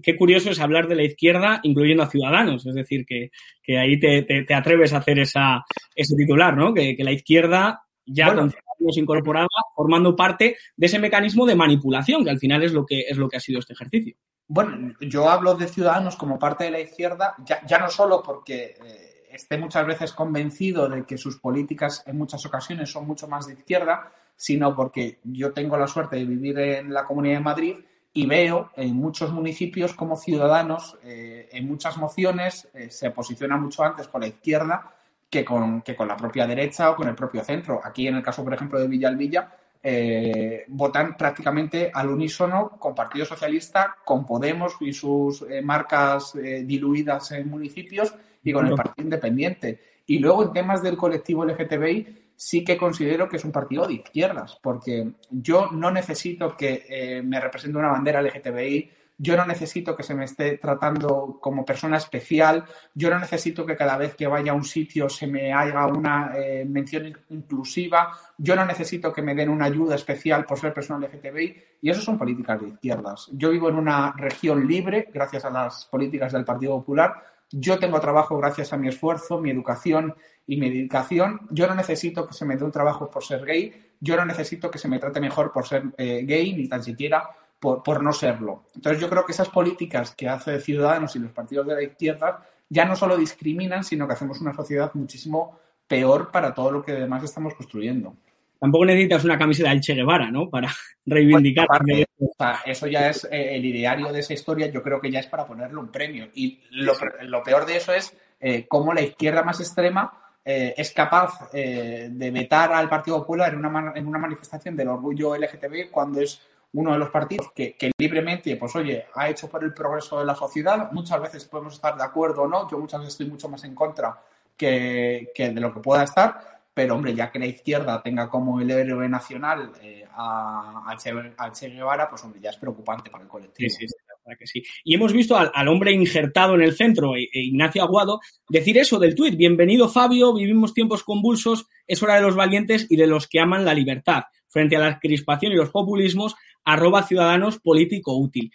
qué 0.03 0.17
curioso 0.17 0.51
es 0.51 0.61
hablar 0.61 0.89
de 0.89 0.95
la 0.95 1.05
izquierda 1.05 1.61
incluyendo 1.63 2.03
a 2.03 2.11
Ciudadanos, 2.11 2.67
es 2.67 2.75
decir, 2.75 3.07
que, 3.07 3.31
que 3.63 3.79
ahí 3.79 3.99
te, 3.99 4.23
te, 4.23 4.45
te, 4.45 4.55
atreves 4.55 4.93
a 4.93 4.99
hacer 4.99 5.19
esa, 5.19 5.65
ese 5.95 6.17
titular, 6.17 6.57
¿no? 6.57 6.75
Que, 6.75 6.97
que 6.97 7.05
la 7.05 7.13
izquierda 7.13 7.83
ya 8.05 8.27
bueno, 8.27 8.43
con 8.43 8.99
incorporada, 8.99 9.49
formando 9.75 10.17
parte 10.17 10.57
de 10.77 10.87
ese 10.87 10.99
mecanismo 10.99 11.47
de 11.47 11.55
manipulación, 11.55 12.25
que 12.25 12.31
al 12.31 12.39
final 12.39 12.63
es 12.63 12.73
lo 12.73 12.85
que, 12.85 13.01
es 13.09 13.17
lo 13.17 13.29
que 13.29 13.37
ha 13.37 13.41
sido 13.41 13.61
este 13.61 13.75
ejercicio. 13.75 14.17
Bueno, 14.53 14.97
yo 15.01 15.31
hablo 15.31 15.55
de 15.55 15.69
ciudadanos 15.69 16.17
como 16.17 16.37
parte 16.37 16.65
de 16.65 16.73
la 16.73 16.81
izquierda, 16.81 17.37
ya, 17.45 17.79
no 17.79 17.89
solo 17.89 18.21
porque 18.21 18.75
eh, 18.85 19.29
esté 19.31 19.57
muchas 19.57 19.87
veces 19.87 20.13
convencido 20.13 20.89
de 20.89 21.05
que 21.05 21.17
sus 21.17 21.39
políticas 21.39 22.03
en 22.05 22.19
muchas 22.19 22.45
ocasiones 22.45 22.91
son 22.91 23.07
mucho 23.07 23.29
más 23.29 23.47
de 23.47 23.53
izquierda, 23.53 24.11
sino 24.35 24.75
porque 24.75 25.21
yo 25.23 25.53
tengo 25.53 25.77
la 25.77 25.87
suerte 25.87 26.17
de 26.17 26.25
vivir 26.25 26.59
en 26.59 26.93
la 26.93 27.05
Comunidad 27.05 27.37
de 27.37 27.45
Madrid 27.45 27.77
y 28.13 28.27
veo 28.27 28.73
en 28.75 28.97
muchos 28.97 29.31
municipios 29.31 29.95
como 29.95 30.17
ciudadanos 30.17 30.99
eh, 31.05 31.49
en 31.53 31.69
muchas 31.69 31.97
mociones 31.97 32.67
eh, 32.75 32.91
se 32.91 33.13
posiciona 33.13 33.57
mucho 33.57 33.85
antes 33.85 34.09
por 34.09 34.21
la 34.21 34.27
izquierda 34.27 34.97
que 35.31 35.45
con, 35.45 35.83
que 35.83 35.95
con 35.95 36.09
la 36.09 36.17
propia 36.17 36.49
derecha 36.49 36.91
o 36.91 36.97
con 36.97 37.07
el 37.07 37.15
propio 37.15 37.45
centro. 37.45 37.81
Aquí, 37.85 38.09
en 38.09 38.17
el 38.17 38.23
caso, 38.25 38.43
por 38.43 38.53
ejemplo, 38.53 38.81
de 38.81 38.89
Villalvilla, 38.89 39.60
eh, 39.83 40.65
votan 40.69 41.17
prácticamente 41.17 41.91
al 41.93 42.11
unísono 42.11 42.71
con 42.79 42.95
Partido 42.95 43.25
Socialista, 43.25 43.97
con 44.05 44.27
Podemos 44.27 44.77
y 44.81 44.93
sus 44.93 45.43
eh, 45.43 45.63
marcas 45.63 46.35
eh, 46.35 46.63
diluidas 46.65 47.33
en 47.33 47.49
municipios 47.49 48.15
y 48.43 48.53
con 48.53 48.67
el 48.67 48.75
Partido 48.75 49.05
Independiente. 49.05 49.81
Y 50.07 50.19
luego, 50.19 50.43
en 50.43 50.53
temas 50.53 50.83
del 50.83 50.97
colectivo 50.97 51.45
LGTBI, 51.45 52.21
sí 52.41 52.65
que 52.65 52.79
considero 52.79 53.29
que 53.29 53.37
es 53.37 53.45
un 53.45 53.53
partido 53.53 53.87
de 53.87 53.95
izquierdas, 53.95 54.59
porque 54.63 55.13
yo 55.31 55.71
no 55.73 55.91
necesito 55.91 56.57
que 56.57 56.87
eh, 56.89 57.23
me 57.23 57.39
represente 57.39 57.79
una 57.79 57.93
bandera 57.93 58.23
LGTBI 58.23 58.91
yo 59.23 59.37
no 59.37 59.45
necesito 59.45 59.95
que 59.95 60.03
se 60.03 60.15
me 60.15 60.25
esté 60.25 60.57
tratando 60.57 61.39
como 61.43 61.63
persona 61.63 61.99
especial, 61.99 62.65
yo 62.95 63.11
no 63.11 63.19
necesito 63.19 63.67
que 63.67 63.77
cada 63.77 63.99
vez 63.99 64.17
que 64.17 64.27
vaya 64.27 64.53
a 64.53 64.55
un 64.55 64.65
sitio 64.65 65.11
se 65.11 65.27
me 65.27 65.53
haga 65.53 65.87
una 65.87 66.33
eh, 66.35 66.65
mención 66.65 67.13
inclusiva, 67.29 68.17
yo 68.39 68.57
no 68.57 68.65
necesito 68.65 69.13
que 69.13 69.21
me 69.21 69.35
den 69.35 69.51
una 69.51 69.67
ayuda 69.67 69.95
especial 69.95 70.47
por 70.47 70.59
ser 70.59 70.73
persona 70.73 71.07
LGTBI, 71.07 71.57
y 71.83 71.91
eso 71.91 72.01
son 72.01 72.17
políticas 72.17 72.63
de 72.63 72.69
izquierdas. 72.69 73.29
Yo 73.33 73.51
vivo 73.51 73.69
en 73.69 73.75
una 73.75 74.13
región 74.13 74.67
libre 74.67 75.11
gracias 75.13 75.45
a 75.45 75.51
las 75.51 75.85
políticas 75.85 76.33
del 76.33 76.47
Partido 76.47 76.79
Popular, 76.79 77.23
yo 77.53 77.79
tengo 77.79 78.01
trabajo 78.01 78.39
gracias 78.39 78.73
a 78.73 78.79
mi 78.79 78.89
esfuerzo, 78.89 79.39
mi 79.39 79.51
educación 79.51 80.15
y 80.47 80.57
mi 80.57 80.71
dedicación. 80.71 81.41
Yo 81.51 81.67
no 81.67 81.75
necesito 81.75 82.25
que 82.25 82.33
se 82.33 82.47
me 82.47 82.57
dé 82.57 82.65
un 82.65 82.71
trabajo 82.71 83.11
por 83.11 83.25
ser 83.25 83.45
gay. 83.45 83.75
Yo 83.99 84.17
no 84.17 84.25
necesito 84.25 84.71
que 84.71 84.79
se 84.79 84.87
me 84.87 85.01
trate 85.01 85.21
mejor 85.21 85.51
por 85.51 85.67
ser 85.67 85.83
eh, 85.99 86.23
gay, 86.25 86.55
ni 86.55 86.69
tan 86.69 86.81
siquiera 86.81 87.29
por, 87.61 87.83
por, 87.83 88.03
no 88.03 88.13
serlo. 88.13 88.65
Entonces 88.75 89.01
yo 89.01 89.09
creo 89.09 89.25
que 89.25 89.33
esas 89.33 89.49
políticas 89.49 90.15
que 90.15 90.29
hace 90.29 90.61
Ciudadanos 90.61 91.15
y 91.15 91.19
los 91.19 91.31
partidos 91.31 91.67
de 91.67 91.75
la 91.75 91.83
izquierda 91.83 92.47
ya 92.69 92.85
no 92.85 92.97
solo 92.97 93.17
discriminan, 93.17 93.85
sino 93.85 94.07
que 94.07 94.15
hacemos 94.15 94.41
una 94.41 94.55
sociedad 94.55 94.91
muchísimo 94.95 95.59
peor 95.87 96.31
para 96.31 96.55
todo 96.55 96.71
lo 96.71 96.83
que 96.83 96.93
además 96.93 97.23
estamos 97.23 97.55
construyendo. 97.55 98.17
Tampoco 98.59 98.85
necesitas 98.85 99.25
una 99.25 99.39
camiseta 99.39 99.71
del 99.71 99.81
Che 99.81 99.95
Guevara, 99.95 100.31
¿no? 100.31 100.49
Para 100.49 100.71
reivindicar. 101.07 101.65
Aparte, 101.65 102.07
o 102.19 102.31
sea, 102.37 102.61
eso 102.65 102.87
ya 102.87 103.09
es 103.09 103.25
eh, 103.25 103.57
el 103.57 103.65
ideario 103.65 104.13
de 104.13 104.21
esa 104.21 104.35
historia, 104.35 104.67
yo 104.69 104.83
creo 104.83 105.01
que 105.01 105.11
ya 105.11 105.21
es 105.21 105.27
para 105.27 105.47
ponerle 105.47 105.79
un 105.79 105.91
premio. 105.91 106.29
Y 106.35 106.61
lo, 106.71 106.95
lo 107.23 107.43
peor 107.43 107.67
de 107.67 107.77
eso 107.77 107.93
es 107.93 108.15
eh, 108.39 108.67
cómo 108.69 108.95
la 108.95 109.03
izquierda 109.03 109.43
más 109.43 109.61
extrema 109.61 110.13
eh, 110.43 110.75
es 110.77 110.93
capaz 110.93 111.51
eh, 111.53 112.09
de 112.11 112.31
vetar 112.31 112.73
al 112.73 112.89
Partido 112.89 113.19
Popular 113.19 113.53
en 113.53 113.65
una, 113.65 113.93
en 113.95 114.07
una 114.07 114.19
manifestación 114.19 114.75
del 114.75 114.89
orgullo 114.89 115.37
LGTB 115.37 115.91
cuando 115.91 116.21
es 116.23 116.41
uno 116.73 116.93
de 116.93 116.99
los 116.99 117.11
partidos 117.11 117.53
que, 117.55 117.77
libremente, 117.99 118.57
pues 118.57 118.75
oye, 118.77 119.07
ha 119.15 119.29
hecho 119.29 119.49
por 119.49 119.65
el 119.65 119.75
progreso 119.75 120.21
de 120.21 120.25
la 120.25 120.35
sociedad. 120.35 120.91
Muchas 120.93 121.21
veces 121.21 121.45
podemos 121.45 121.75
estar 121.75 121.97
de 121.97 122.05
acuerdo 122.05 122.43
o 122.43 122.49
no, 122.49 122.71
yo 122.71 122.79
muchas 122.79 123.01
veces 123.01 123.15
estoy 123.15 123.27
mucho 123.27 123.49
más 123.49 123.65
en 123.65 123.75
contra 123.75 124.21
que, 124.57 125.31
que 125.35 125.51
de 125.51 125.61
lo 125.61 125.73
que 125.75 125.81
pueda 125.81 126.05
estar, 126.05 126.61
pero 126.73 126.95
hombre, 126.95 127.15
ya 127.15 127.31
que 127.31 127.39
la 127.39 127.47
izquierda 127.47 128.03
tenga 128.03 128.29
como 128.29 128.61
el 128.61 128.71
héroe 128.71 129.09
nacional 129.09 129.73
eh, 129.83 130.07
a, 130.13 130.85
a, 130.87 130.97
che, 130.97 131.69
Guevara, 131.69 132.09
pues 132.09 132.23
hombre, 132.25 132.41
ya 132.41 132.51
es 132.51 132.57
preocupante 132.57 133.11
para 133.11 133.25
el 133.25 133.29
colectivo. 133.29 133.69
Sí, 133.69 133.87
sí, 133.89 133.95
que 134.39 134.47
sí. 134.47 134.63
Y 134.85 134.95
hemos 134.95 135.13
visto 135.13 135.37
al, 135.37 135.51
al, 135.53 135.69
hombre 135.69 135.93
injertado 135.93 136.55
en 136.55 136.63
el 136.63 136.77
centro, 136.77 137.17
e, 137.17 137.23
e 137.33 137.41
Ignacio 137.41 137.83
Aguado, 137.83 138.21
decir 138.49 138.79
eso 138.79 138.99
del 138.99 139.15
tuit. 139.15 139.37
Bienvenido 139.37 139.89
Fabio, 139.89 140.33
vivimos 140.33 140.73
tiempos 140.73 141.03
convulsos, 141.03 141.67
es 141.87 142.03
hora 142.03 142.15
de 142.15 142.23
los 142.23 142.37
valientes 142.37 142.87
y 142.89 142.97
de 142.97 143.09
los 143.09 143.27
que 143.27 143.41
aman 143.41 143.65
la 143.65 143.75
libertad. 143.75 144.25
Frente 144.49 144.77
a 144.77 144.81
la 144.81 144.99
crispación 144.99 145.53
y 145.53 145.57
los 145.57 145.71
populismos, 145.71 146.35
arroba 146.65 147.03
ciudadanos 147.03 147.59
político 147.59 148.17
útil. 148.17 148.53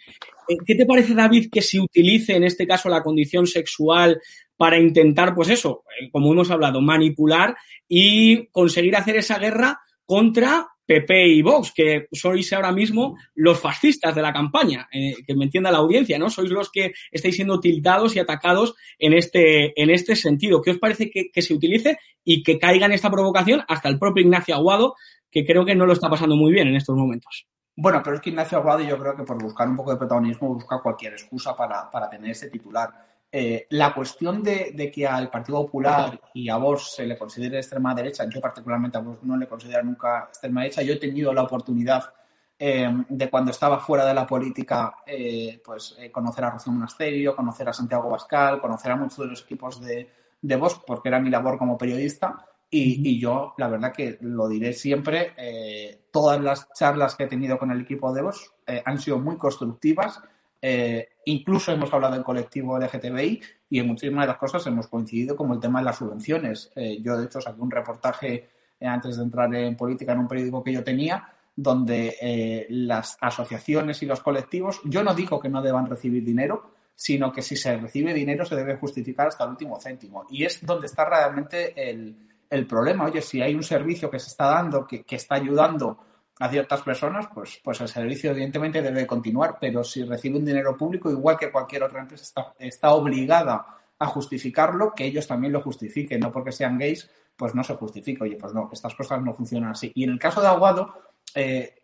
Eh, 0.48 0.56
¿Qué 0.64 0.74
te 0.74 0.86
parece, 0.86 1.14
David, 1.14 1.48
que 1.50 1.62
se 1.62 1.80
utilice 1.80 2.36
en 2.36 2.44
este 2.44 2.66
caso 2.66 2.88
la 2.88 3.02
condición 3.02 3.46
sexual 3.46 4.20
para 4.56 4.78
intentar, 4.78 5.34
pues 5.34 5.50
eso, 5.50 5.84
eh, 6.00 6.08
como 6.10 6.32
hemos 6.32 6.50
hablado, 6.50 6.80
manipular 6.80 7.56
y 7.88 8.46
conseguir 8.48 8.96
hacer 8.96 9.16
esa 9.16 9.38
guerra 9.38 9.80
contra 10.04 10.68
PP 10.86 11.28
y 11.28 11.42
Vox, 11.42 11.72
que 11.74 12.06
sois 12.12 12.52
ahora 12.52 12.70
mismo 12.72 13.18
los 13.34 13.58
fascistas 13.58 14.14
de 14.14 14.22
la 14.22 14.32
campaña, 14.32 14.88
eh, 14.92 15.14
que 15.26 15.34
me 15.34 15.44
entienda 15.44 15.72
la 15.72 15.78
audiencia, 15.78 16.18
¿no? 16.18 16.30
Sois 16.30 16.50
los 16.50 16.70
que 16.70 16.92
estáis 17.10 17.34
siendo 17.34 17.58
tildados 17.58 18.14
y 18.14 18.20
atacados 18.20 18.74
en 18.98 19.12
este, 19.12 19.80
en 19.80 19.90
este 19.90 20.14
sentido. 20.14 20.62
¿Qué 20.62 20.70
os 20.70 20.78
parece 20.78 21.10
que, 21.10 21.30
que 21.32 21.42
se 21.42 21.54
utilice 21.54 21.98
y 22.24 22.42
que 22.44 22.58
caiga 22.58 22.86
en 22.86 22.92
esta 22.92 23.10
provocación 23.10 23.62
hasta 23.66 23.88
el 23.88 23.98
propio 23.98 24.22
Ignacio 24.22 24.54
Aguado, 24.54 24.94
que 25.30 25.44
creo 25.44 25.64
que 25.64 25.74
no 25.74 25.86
lo 25.86 25.92
está 25.92 26.08
pasando 26.08 26.36
muy 26.36 26.52
bien 26.52 26.68
en 26.68 26.76
estos 26.76 26.96
momentos? 26.96 27.48
Bueno, 27.76 28.00
pero 28.02 28.16
es 28.16 28.22
que 28.22 28.30
Ignacio 28.30 28.58
Aguado 28.58 28.80
yo 28.80 28.98
creo 28.98 29.14
que 29.14 29.22
por 29.22 29.40
buscar 29.40 29.68
un 29.68 29.76
poco 29.76 29.90
de 29.90 29.98
protagonismo 29.98 30.54
busca 30.54 30.80
cualquier 30.80 31.12
excusa 31.12 31.54
para, 31.54 31.90
para 31.90 32.08
tener 32.08 32.30
ese 32.30 32.48
titular. 32.48 32.90
Eh, 33.30 33.66
la 33.70 33.92
cuestión 33.92 34.42
de, 34.42 34.72
de, 34.74 34.90
que 34.90 35.06
al 35.06 35.30
Partido 35.30 35.58
Popular 35.66 36.18
y 36.32 36.48
a 36.48 36.56
vos 36.56 36.94
se 36.94 37.04
le 37.04 37.18
considere 37.18 37.58
extrema 37.58 37.94
derecha, 37.94 38.24
yo 38.28 38.40
particularmente 38.40 38.96
a 38.96 39.00
vos 39.00 39.22
no 39.22 39.36
le 39.36 39.46
considero 39.46 39.82
nunca 39.82 40.26
extrema 40.28 40.62
derecha, 40.62 40.82
yo 40.82 40.94
he 40.94 40.98
tenido 40.98 41.34
la 41.34 41.42
oportunidad 41.42 42.14
eh, 42.58 42.88
de 43.10 43.28
cuando 43.28 43.50
estaba 43.50 43.78
fuera 43.78 44.06
de 44.06 44.14
la 44.14 44.26
política, 44.26 44.96
eh, 45.06 45.60
pues 45.62 45.94
eh, 45.98 46.10
conocer 46.10 46.44
a 46.44 46.50
Rocío 46.50 46.72
Monasterio, 46.72 47.36
conocer 47.36 47.68
a 47.68 47.72
Santiago 47.74 48.08
Bascal, 48.08 48.60
conocer 48.60 48.92
a 48.92 48.96
muchos 48.96 49.18
de 49.18 49.26
los 49.26 49.42
equipos 49.42 49.78
de, 49.80 50.10
de 50.40 50.56
vos, 50.56 50.80
porque 50.86 51.08
era 51.08 51.20
mi 51.20 51.28
labor 51.28 51.58
como 51.58 51.76
periodista. 51.76 52.46
Y, 52.78 53.00
y, 53.08 53.18
yo, 53.18 53.54
la 53.56 53.68
verdad 53.68 53.90
que 53.90 54.18
lo 54.20 54.48
diré 54.48 54.74
siempre, 54.74 55.32
eh, 55.38 56.02
todas 56.10 56.38
las 56.38 56.70
charlas 56.74 57.14
que 57.14 57.24
he 57.24 57.26
tenido 57.26 57.58
con 57.58 57.70
el 57.70 57.80
equipo 57.80 58.12
de 58.12 58.20
vos 58.20 58.52
eh, 58.66 58.82
han 58.84 58.98
sido 58.98 59.18
muy 59.18 59.38
constructivas. 59.38 60.20
Eh, 60.60 61.08
incluso 61.24 61.72
hemos 61.72 61.90
hablado 61.94 62.12
del 62.12 62.22
colectivo 62.22 62.78
LGTBI 62.78 63.40
y 63.70 63.78
en 63.78 63.86
muchísimas 63.86 64.24
de 64.24 64.28
las 64.28 64.36
cosas 64.36 64.66
hemos 64.66 64.88
coincidido 64.88 65.34
como 65.36 65.54
el 65.54 65.60
tema 65.60 65.78
de 65.78 65.86
las 65.86 65.96
subvenciones. 65.96 66.70
yo, 67.00 67.16
de 67.16 67.24
hecho, 67.24 67.40
saqué 67.40 67.62
un 67.62 67.70
reportaje 67.70 68.50
antes 68.82 69.16
de 69.16 69.22
entrar 69.22 69.54
en 69.54 69.74
política 69.74 70.12
en 70.12 70.18
un 70.18 70.28
periódico 70.28 70.62
que 70.62 70.74
yo 70.74 70.84
tenía 70.84 71.32
donde 71.56 72.66
las 72.68 73.16
asociaciones 73.22 74.02
y 74.02 74.06
los 74.06 74.20
colectivos, 74.20 74.82
yo 74.84 75.02
no 75.02 75.14
digo 75.14 75.40
que 75.40 75.48
no 75.48 75.62
deban 75.62 75.86
recibir 75.86 76.22
dinero, 76.22 76.72
sino 76.94 77.32
que 77.32 77.40
si 77.40 77.56
se 77.56 77.78
recibe 77.78 78.12
dinero 78.12 78.44
se 78.44 78.56
debe 78.56 78.76
justificar 78.76 79.28
hasta 79.28 79.44
el 79.44 79.50
último 79.50 79.80
céntimo. 79.80 80.26
Y 80.28 80.44
es 80.44 80.64
donde 80.64 80.86
está 80.86 81.06
realmente 81.06 81.72
el, 81.90 82.26
el 82.50 82.66
problema. 82.66 83.04
Oye, 83.04 83.22
si 83.22 83.40
hay 83.42 83.54
un 83.54 83.62
servicio 83.62 84.10
que 84.10 84.18
se 84.18 84.28
está 84.28 84.46
dando, 84.46 84.86
que, 84.86 85.04
que, 85.04 85.16
está 85.16 85.36
ayudando 85.36 85.98
a 86.38 86.48
ciertas 86.48 86.82
personas, 86.82 87.28
pues, 87.32 87.60
pues 87.62 87.80
el 87.80 87.88
servicio 87.88 88.30
evidentemente 88.30 88.82
debe 88.82 89.06
continuar, 89.06 89.56
pero 89.60 89.82
si 89.82 90.04
recibe 90.04 90.38
un 90.38 90.44
dinero 90.44 90.76
público, 90.76 91.10
igual 91.10 91.38
que 91.38 91.50
cualquier 91.50 91.84
otra 91.84 92.00
empresa, 92.00 92.54
está, 92.58 92.92
obligada 92.92 93.66
a 93.98 94.06
justificarlo, 94.06 94.92
que 94.94 95.06
ellos 95.06 95.26
también 95.26 95.52
lo 95.52 95.62
justifiquen, 95.62 96.20
no 96.20 96.30
porque 96.30 96.52
sean 96.52 96.78
gays, 96.78 97.10
pues 97.34 97.54
no 97.54 97.64
se 97.64 97.74
justifica. 97.74 98.24
Oye, 98.24 98.36
pues 98.36 98.52
no, 98.52 98.68
estas 98.72 98.94
cosas 98.94 99.22
no 99.22 99.32
funcionan 99.32 99.70
así. 99.70 99.90
Y 99.94 100.04
en 100.04 100.10
el 100.10 100.18
caso 100.18 100.42
de 100.42 100.48
Aguado, 100.48 100.94
eh, 101.34 101.82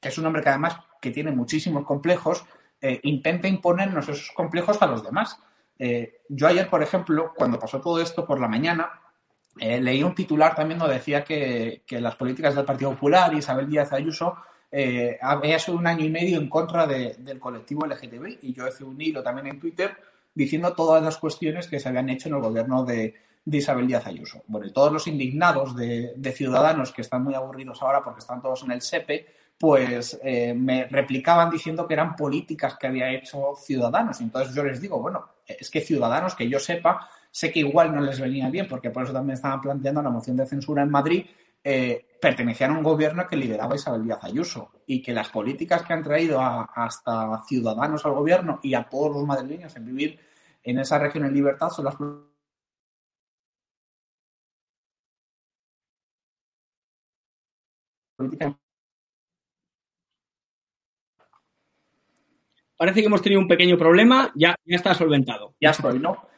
que 0.00 0.08
es 0.08 0.18
un 0.18 0.26
hombre 0.26 0.42
que 0.42 0.48
además 0.48 0.76
que 1.00 1.10
tiene 1.10 1.30
muchísimos 1.30 1.84
complejos, 1.84 2.44
eh, 2.80 2.98
intenta 3.04 3.46
imponernos 3.46 4.08
esos 4.08 4.32
complejos 4.32 4.82
a 4.82 4.86
los 4.88 5.04
demás. 5.04 5.38
Eh, 5.78 6.22
yo 6.28 6.48
ayer, 6.48 6.68
por 6.68 6.82
ejemplo, 6.82 7.32
cuando 7.36 7.58
pasó 7.58 7.80
todo 7.80 8.00
esto 8.00 8.26
por 8.26 8.40
la 8.40 8.48
mañana, 8.48 8.90
eh, 9.58 9.80
leí 9.80 10.02
un 10.02 10.14
titular 10.14 10.54
también 10.54 10.78
donde 10.78 10.94
decía 10.94 11.22
que, 11.24 11.82
las 11.88 12.16
políticas 12.16 12.54
del 12.54 12.64
Partido 12.64 12.92
Popular 12.92 13.32
y 13.34 13.38
Isabel 13.38 13.68
Díaz 13.68 13.92
Ayuso 13.92 14.36
eh, 14.70 15.18
había 15.20 15.58
sido 15.58 15.76
un 15.76 15.86
año 15.86 16.04
y 16.04 16.10
medio 16.10 16.38
en 16.38 16.48
contra 16.48 16.86
de, 16.86 17.16
del 17.18 17.38
colectivo 17.38 17.86
LGTB 17.86 18.38
y 18.42 18.54
yo 18.54 18.66
hice 18.66 18.84
un 18.84 18.98
hilo 19.00 19.22
también 19.22 19.48
en 19.48 19.60
Twitter 19.60 19.94
diciendo 20.34 20.72
todas 20.72 21.02
las 21.02 21.18
cuestiones 21.18 21.68
que 21.68 21.78
se 21.78 21.88
habían 21.88 22.08
hecho 22.08 22.28
en 22.28 22.36
el 22.36 22.40
gobierno 22.40 22.84
de, 22.84 23.14
Isabel 23.44 23.88
Díaz 23.88 24.06
Ayuso. 24.06 24.42
Bueno, 24.46 24.66
y 24.68 24.72
todos 24.72 24.92
los 24.92 25.06
indignados 25.06 25.76
de, 25.76 26.32
ciudadanos 26.34 26.92
que 26.92 27.02
están 27.02 27.24
muy 27.24 27.34
aburridos 27.34 27.82
ahora 27.82 28.02
porque 28.02 28.20
están 28.20 28.40
todos 28.40 28.62
en 28.62 28.70
el 28.70 28.80
SEPE, 28.80 29.26
pues 29.58 30.18
eh, 30.22 30.54
me 30.54 30.86
replicaban 30.86 31.50
diciendo 31.50 31.86
que 31.86 31.94
eran 31.94 32.16
políticas 32.16 32.76
que 32.78 32.86
había 32.86 33.10
hecho 33.10 33.54
Ciudadanos. 33.56 34.20
Entonces 34.20 34.54
yo 34.54 34.64
les 34.64 34.80
digo, 34.80 35.00
bueno, 35.00 35.26
es 35.46 35.70
que 35.70 35.80
Ciudadanos, 35.80 36.34
que 36.36 36.48
yo 36.48 36.58
sepa, 36.58 37.08
Sé 37.32 37.50
que 37.50 37.60
igual 37.60 37.94
no 37.94 38.00
les 38.00 38.20
venía 38.20 38.50
bien, 38.50 38.68
porque 38.68 38.90
por 38.90 39.04
eso 39.04 39.12
también 39.12 39.34
estaban 39.34 39.60
planteando 39.60 40.02
la 40.02 40.10
moción 40.10 40.36
de 40.36 40.46
censura 40.46 40.82
en 40.82 40.90
Madrid, 40.90 41.26
eh, 41.64 42.06
pertenecían 42.20 42.72
a 42.72 42.78
un 42.78 42.82
gobierno 42.84 43.26
que 43.26 43.36
lideraba 43.36 43.74
Isabel 43.74 44.04
Díaz 44.04 44.22
Ayuso 44.22 44.70
y 44.86 45.00
que 45.02 45.12
las 45.12 45.28
políticas 45.30 45.82
que 45.82 45.92
han 45.94 46.02
traído 46.02 46.40
a, 46.40 46.64
hasta 46.74 47.42
ciudadanos 47.48 48.04
al 48.04 48.12
gobierno 48.12 48.60
y 48.62 48.74
a 48.74 48.84
todos 48.84 49.12
los 49.14 49.26
madrileños 49.26 49.74
en 49.76 49.86
vivir 49.86 50.20
en 50.62 50.78
esa 50.78 50.98
región 50.98 51.24
en 51.24 51.34
libertad 51.34 51.70
son 51.70 51.86
las 51.86 51.96
políticas 58.16 58.54
Parece 62.76 63.00
que 63.00 63.06
hemos 63.06 63.22
tenido 63.22 63.40
un 63.40 63.46
pequeño 63.46 63.78
problema, 63.78 64.32
ya, 64.34 64.56
ya 64.64 64.76
está 64.76 64.92
solventado. 64.92 65.54
Ya 65.60 65.70
estoy, 65.70 66.00
¿no? 66.00 66.28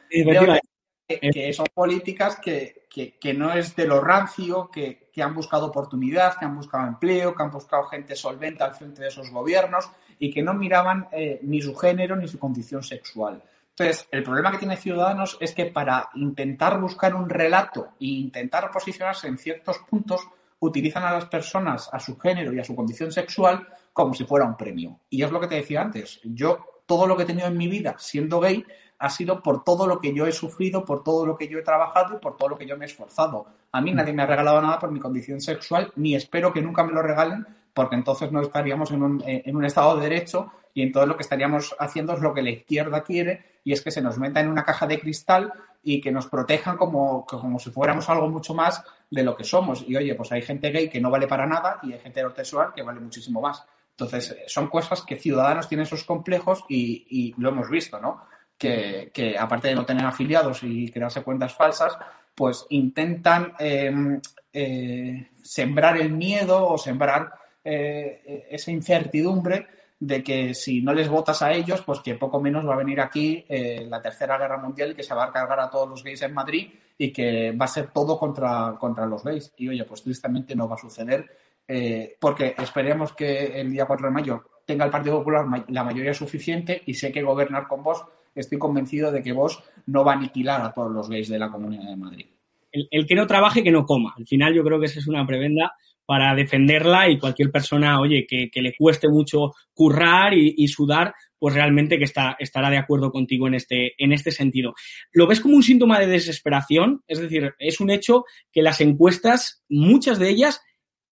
Que 1.07 1.53
son 1.53 1.67
políticas 1.73 2.37
que, 2.37 2.87
que, 2.89 3.17
que, 3.19 3.33
no 3.33 3.53
es 3.53 3.75
de 3.75 3.85
lo 3.85 4.01
rancio, 4.01 4.69
que, 4.71 5.09
que, 5.13 5.21
han 5.21 5.35
buscado 5.35 5.67
oportunidad, 5.67 6.37
que 6.37 6.45
han 6.45 6.55
buscado 6.55 6.87
empleo, 6.87 7.35
que 7.35 7.43
han 7.43 7.51
buscado 7.51 7.83
gente 7.85 8.15
solvente 8.15 8.63
al 8.63 8.73
frente 8.73 9.01
de 9.01 9.09
esos 9.09 9.29
gobiernos 9.29 9.89
y 10.17 10.31
que 10.31 10.41
no 10.41 10.53
miraban 10.53 11.07
eh, 11.11 11.39
ni 11.43 11.61
su 11.61 11.75
género 11.75 12.15
ni 12.15 12.27
su 12.27 12.39
condición 12.39 12.81
sexual. 12.81 13.43
Entonces, 13.69 14.07
el 14.09 14.23
problema 14.23 14.51
que 14.51 14.57
tiene 14.57 14.77
Ciudadanos 14.77 15.37
es 15.41 15.53
que 15.53 15.65
para 15.65 16.09
intentar 16.15 16.79
buscar 16.79 17.13
un 17.13 17.29
relato 17.29 17.89
e 17.99 18.05
intentar 18.05 18.71
posicionarse 18.71 19.27
en 19.27 19.37
ciertos 19.37 19.79
puntos, 19.79 20.21
utilizan 20.59 21.03
a 21.03 21.11
las 21.11 21.25
personas, 21.25 21.89
a 21.91 21.99
su 21.99 22.17
género 22.17 22.53
y 22.53 22.59
a 22.59 22.63
su 22.63 22.75
condición 22.75 23.11
sexual 23.11 23.67
como 23.91 24.13
si 24.13 24.23
fuera 24.23 24.45
un 24.45 24.55
premio. 24.55 25.01
Y 25.09 25.23
es 25.23 25.31
lo 25.31 25.39
que 25.39 25.47
te 25.47 25.55
decía 25.55 25.81
antes. 25.81 26.21
Yo, 26.23 26.81
todo 26.85 27.05
lo 27.05 27.17
que 27.17 27.23
he 27.23 27.25
tenido 27.25 27.47
en 27.47 27.57
mi 27.57 27.67
vida 27.67 27.95
siendo 27.97 28.39
gay, 28.39 28.65
ha 28.97 29.09
sido 29.09 29.41
por 29.41 29.63
todo 29.63 29.87
lo 29.87 29.99
que 29.99 30.13
yo 30.13 30.25
he 30.25 30.31
sufrido, 30.31 30.85
por 30.85 31.03
todo 31.03 31.25
lo 31.25 31.37
que 31.37 31.47
yo 31.47 31.59
he 31.59 31.63
trabajado 31.63 32.15
y 32.15 32.19
por 32.19 32.37
todo 32.37 32.49
lo 32.49 32.57
que 32.57 32.65
yo 32.65 32.77
me 32.77 32.85
he 32.85 32.87
esforzado. 32.87 33.45
A 33.71 33.81
mí 33.81 33.91
nadie 33.93 34.13
me 34.13 34.23
ha 34.23 34.27
regalado 34.27 34.61
nada 34.61 34.79
por 34.79 34.91
mi 34.91 34.99
condición 34.99 35.41
sexual, 35.41 35.91
ni 35.95 36.15
espero 36.15 36.53
que 36.53 36.61
nunca 36.61 36.83
me 36.83 36.93
lo 36.93 37.01
regalen, 37.01 37.45
porque 37.73 37.95
entonces 37.95 38.31
no 38.31 38.41
estaríamos 38.41 38.91
en 38.91 39.03
un, 39.03 39.23
en 39.25 39.55
un 39.55 39.65
Estado 39.65 39.97
de 39.97 40.03
Derecho 40.09 40.51
y 40.73 40.81
entonces 40.81 41.09
lo 41.09 41.17
que 41.17 41.23
estaríamos 41.23 41.75
haciendo 41.79 42.13
es 42.13 42.21
lo 42.21 42.33
que 42.33 42.41
la 42.41 42.51
izquierda 42.51 43.03
quiere 43.03 43.59
y 43.63 43.73
es 43.73 43.81
que 43.81 43.91
se 43.91 44.01
nos 44.01 44.17
meta 44.17 44.39
en 44.39 44.49
una 44.49 44.63
caja 44.63 44.87
de 44.87 44.99
cristal 44.99 45.51
y 45.83 46.01
que 46.01 46.11
nos 46.11 46.27
protejan 46.27 46.77
como, 46.77 47.25
como 47.25 47.59
si 47.59 47.69
fuéramos 47.69 48.09
algo 48.09 48.27
mucho 48.27 48.53
más 48.53 48.83
de 49.11 49.23
lo 49.23 49.35
que 49.35 49.43
somos. 49.43 49.83
Y 49.87 49.95
oye, 49.95 50.15
pues 50.15 50.31
hay 50.31 50.41
gente 50.41 50.71
gay 50.71 50.89
que 50.89 50.99
no 50.99 51.11
vale 51.11 51.27
para 51.27 51.45
nada 51.45 51.79
y 51.83 51.93
hay 51.93 51.99
gente 51.99 52.21
heterosexual 52.21 52.73
que 52.73 52.81
vale 52.81 52.99
muchísimo 52.99 53.39
más. 53.39 53.63
Entonces, 53.91 54.35
son 54.47 54.67
cosas 54.67 55.03
que 55.03 55.15
ciudadanos 55.15 55.69
tienen 55.69 55.85
esos 55.85 56.03
complejos 56.03 56.65
y, 56.67 57.05
y 57.09 57.35
lo 57.37 57.49
hemos 57.49 57.69
visto, 57.69 57.99
¿no? 57.99 58.23
Que, 58.57 59.11
que, 59.13 59.37
aparte 59.37 59.69
de 59.69 59.75
no 59.75 59.85
tener 59.85 60.05
afiliados 60.05 60.63
y 60.63 60.91
crearse 60.91 61.23
cuentas 61.23 61.53
falsas, 61.53 61.97
pues 62.33 62.65
intentan 62.69 63.53
eh, 63.59 64.19
eh, 64.51 65.29
sembrar 65.41 65.97
el 65.97 66.11
miedo 66.11 66.67
o 66.67 66.77
sembrar 66.77 67.33
eh, 67.63 68.47
esa 68.49 68.71
incertidumbre 68.71 69.67
de 69.99 70.23
que 70.23 70.53
si 70.53 70.81
no 70.81 70.93
les 70.93 71.07
votas 71.07 71.41
a 71.41 71.53
ellos, 71.53 71.81
pues 71.81 71.99
que 71.99 72.15
poco 72.15 72.41
menos 72.41 72.67
va 72.67 72.73
a 72.73 72.77
venir 72.77 72.99
aquí 72.99 73.45
eh, 73.47 73.85
la 73.89 74.01
Tercera 74.01 74.37
Guerra 74.37 74.57
Mundial 74.57 74.91
y 74.91 74.95
que 74.95 75.03
se 75.03 75.15
va 75.15 75.25
a 75.25 75.31
cargar 75.31 75.59
a 75.59 75.69
todos 75.69 75.89
los 75.89 76.03
gays 76.03 76.21
en 76.21 76.33
Madrid 76.33 76.69
y 76.97 77.11
que 77.11 77.51
va 77.53 77.65
a 77.65 77.69
ser 77.69 77.91
todo 77.91 78.19
contra, 78.19 78.75
contra 78.79 79.05
los 79.05 79.23
gays. 79.23 79.53
Y 79.57 79.69
oye, 79.69 79.83
pues 79.85 80.03
tristemente 80.03 80.55
no 80.55 80.67
va 80.67 80.75
a 80.75 80.79
suceder 80.79 81.25
eh, 81.67 82.15
porque 82.19 82.55
esperemos 82.57 83.13
que 83.13 83.59
el 83.59 83.71
día 83.71 83.85
4 83.85 84.07
de 84.07 84.13
mayo 84.13 84.43
tenga 84.65 84.85
el 84.85 84.91
Partido 84.91 85.17
Popular 85.17 85.45
la 85.67 85.83
mayoría 85.83 86.13
suficiente 86.13 86.81
y 86.85 86.93
sé 86.93 87.11
que 87.11 87.23
gobernar 87.23 87.67
con 87.67 87.83
vos 87.83 88.05
estoy 88.35 88.59
convencido 88.59 89.11
de 89.11 89.23
que 89.23 89.31
vos 89.31 89.63
no 89.87 90.03
va 90.03 90.13
a 90.13 90.15
aniquilar 90.17 90.61
a 90.61 90.73
todos 90.73 90.91
los 90.91 91.09
gays 91.09 91.29
de 91.29 91.39
la 91.39 91.49
Comunidad 91.49 91.89
de 91.89 91.95
Madrid. 91.95 92.25
el, 92.71 93.07
que 93.07 93.15
no 93.15 93.25
trabaje, 93.25 93.63
que 93.63 93.71
no 93.71 93.85
coma. 93.85 94.13
Al 94.17 94.27
final 94.27 94.53
yo 94.53 94.63
creo 94.63 94.79
que 94.79 94.87
esa 94.87 94.99
es 94.99 95.07
una 95.07 95.25
prebenda 95.25 95.73
para 96.05 96.35
defenderla 96.35 97.09
y 97.09 97.19
cualquier 97.19 97.51
persona, 97.51 97.99
oye, 97.99 98.25
que, 98.27 98.49
le 98.61 98.75
cueste 98.75 99.09
mucho 99.09 99.53
currar 99.73 100.33
y, 100.33 100.67
sudar, 100.67 101.13
pues 101.39 101.55
realmente 101.55 101.97
que 101.97 102.03
está, 102.03 102.35
estará 102.39 102.69
de 102.69 102.77
acuerdo 102.77 103.11
contigo 103.11 103.47
en 103.47 103.55
este, 103.55 103.93
en 103.97 104.11
este 104.11 104.31
sentido. 104.31 104.73
¿Lo 105.11 105.27
ves 105.27 105.41
como 105.41 105.55
un 105.55 105.63
síntoma 105.63 105.99
de 105.99 106.07
desesperación? 106.07 107.03
Es 107.07 107.19
decir, 107.19 107.53
es 107.59 107.79
un 107.79 107.89
hecho 107.89 108.23
que 108.51 108.61
las 108.61 108.81
encuestas, 108.81 109.63
muchas 109.67 110.19
de 110.19 110.29
ellas, 110.29 110.61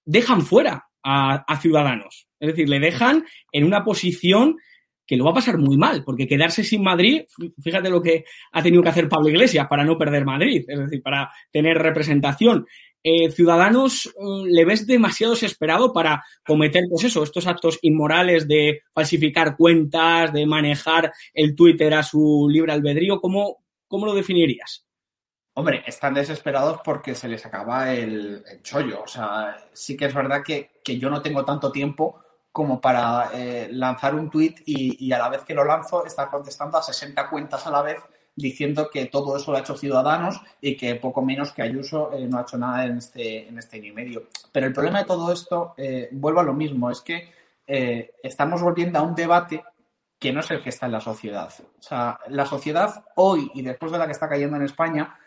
dejan 0.06 0.42
fuera 0.42 0.89
a, 1.03 1.44
a 1.48 1.60
Ciudadanos. 1.60 2.28
Es 2.39 2.50
decir, 2.50 2.69
le 2.69 2.80
dejan 2.80 3.26
en 3.52 3.63
una 3.63 3.84
posición 3.84 4.58
que 5.06 5.18
lo 5.18 5.26
va 5.26 5.32
a 5.32 5.36
pasar 5.36 5.58
muy 5.58 5.78
mal, 5.78 6.04
porque 6.04 6.28
quedarse 6.28 6.63
sin 6.63 6.84
Madrid, 6.84 7.24
fíjate 7.62 7.89
lo 7.89 8.02
que 8.02 8.26
ha 8.52 8.63
tenido 8.63 8.82
que 8.84 8.89
hacer 8.89 9.10
Pablo 9.10 9.30
Iglesias 9.30 9.68
para 9.68 9.84
no 9.84 9.98
perder 9.98 10.26
Madrid, 10.26 10.63
es 10.68 10.80
decir, 10.80 11.02
para 11.02 11.32
tener 11.52 11.78
representación. 11.78 12.66
Eh, 13.06 13.30
Ciudadanos, 13.32 14.08
eh, 14.08 14.12
¿le 14.46 14.63
ves 14.63 14.88
demasiado 14.88 15.34
desesperado 15.34 15.92
para 15.92 16.24
cometer, 16.46 16.84
pues 16.89 17.04
eso, 17.04 17.24
estos 17.24 17.48
actos 17.48 17.78
inmorales 17.82 18.48
de 18.48 18.82
falsificar 18.94 19.58
cuentas, 19.58 20.32
de 20.32 20.46
manejar 20.46 21.12
el 21.34 21.54
Twitter 21.54 21.94
a 21.94 22.04
su 22.04 22.48
libre 22.50 22.72
albedrío? 22.72 23.20
¿Cómo, 23.20 23.66
cómo 23.89 24.06
lo 24.06 24.13
definirías? 24.13 24.86
Hombre, 25.56 25.84
están 25.86 26.13
desesperados 26.13 26.80
porque 26.84 27.13
se 27.13 27.28
les 27.28 27.46
acaba 27.46 27.94
el, 27.94 28.42
chollo. 28.63 29.04
O 29.04 29.08
sea, 29.08 29.58
sí 29.74 29.98
que 29.98 30.06
es 30.06 30.13
verdad 30.13 30.42
que, 30.44 30.72
que 30.84 30.98
yo 30.98 31.10
no 31.10 31.22
tengo 31.22 31.44
tanto 31.44 31.72
tiempo 31.72 32.22
como 32.54 32.80
para 32.80 33.32
eh, 33.34 33.68
lanzar 33.72 34.13
un 34.13 34.30
tweet 34.30 34.54
y, 34.68 35.12
a 35.12 35.18
la 35.18 35.28
vez 35.28 35.44
que 35.44 35.56
lo 35.56 35.66
lanzo 35.66 36.06
estar 36.06 36.30
contestando 36.30 36.78
a 36.78 36.84
60 36.84 37.28
cuentas 37.28 37.66
a 37.66 37.72
la 37.72 37.82
vez 37.82 37.98
diciendo 38.36 38.89
que 38.94 39.08
todo 39.08 39.36
eso 39.36 39.52
lo 39.52 39.58
ha 39.58 39.62
hecho 39.62 39.76
Ciudadanos 39.76 40.39
y 40.62 40.78
que 40.78 40.94
poco 40.96 41.24
menos 41.24 41.52
que 41.52 41.63
Ayuso 41.63 42.13
eh, 42.13 42.28
no 42.28 42.38
ha 42.38 42.44
hecho 42.44 42.58
nada 42.60 42.86
en 42.86 43.00
este, 43.00 43.48
en 43.48 43.58
este 43.58 43.78
año 43.78 43.88
y 43.88 43.92
medio. 43.92 44.24
Pero 44.52 44.68
el 44.68 44.74
problema 44.74 45.00
de 45.00 45.06
todo 45.06 45.34
esto, 45.34 45.74
eh, 45.78 46.10
vuelvo 46.12 46.42
a 46.42 46.44
lo 46.44 46.54
mismo, 46.54 46.92
es 46.92 47.02
que 47.02 47.44
estamos 47.66 48.62
volviendo 48.62 49.00
a 49.00 49.04
un 49.04 49.16
debate 49.16 49.63
que 50.20 50.34
no 50.34 50.42
es 50.42 50.52
el 50.52 50.62
que 50.62 50.70
está 50.70 50.86
en 50.86 50.92
la 50.92 51.00
sociedad. 51.00 51.50
O 51.80 51.82
sea, 51.82 52.20
la 52.28 52.46
sociedad 52.46 53.06
hoy 53.16 53.50
y 53.56 53.62
después 53.62 53.92
de 53.92 53.98
la 53.98 54.06
que 54.06 54.12
está 54.12 54.28
cayendo 54.28 54.58
en 54.58 54.63
España 54.63 55.18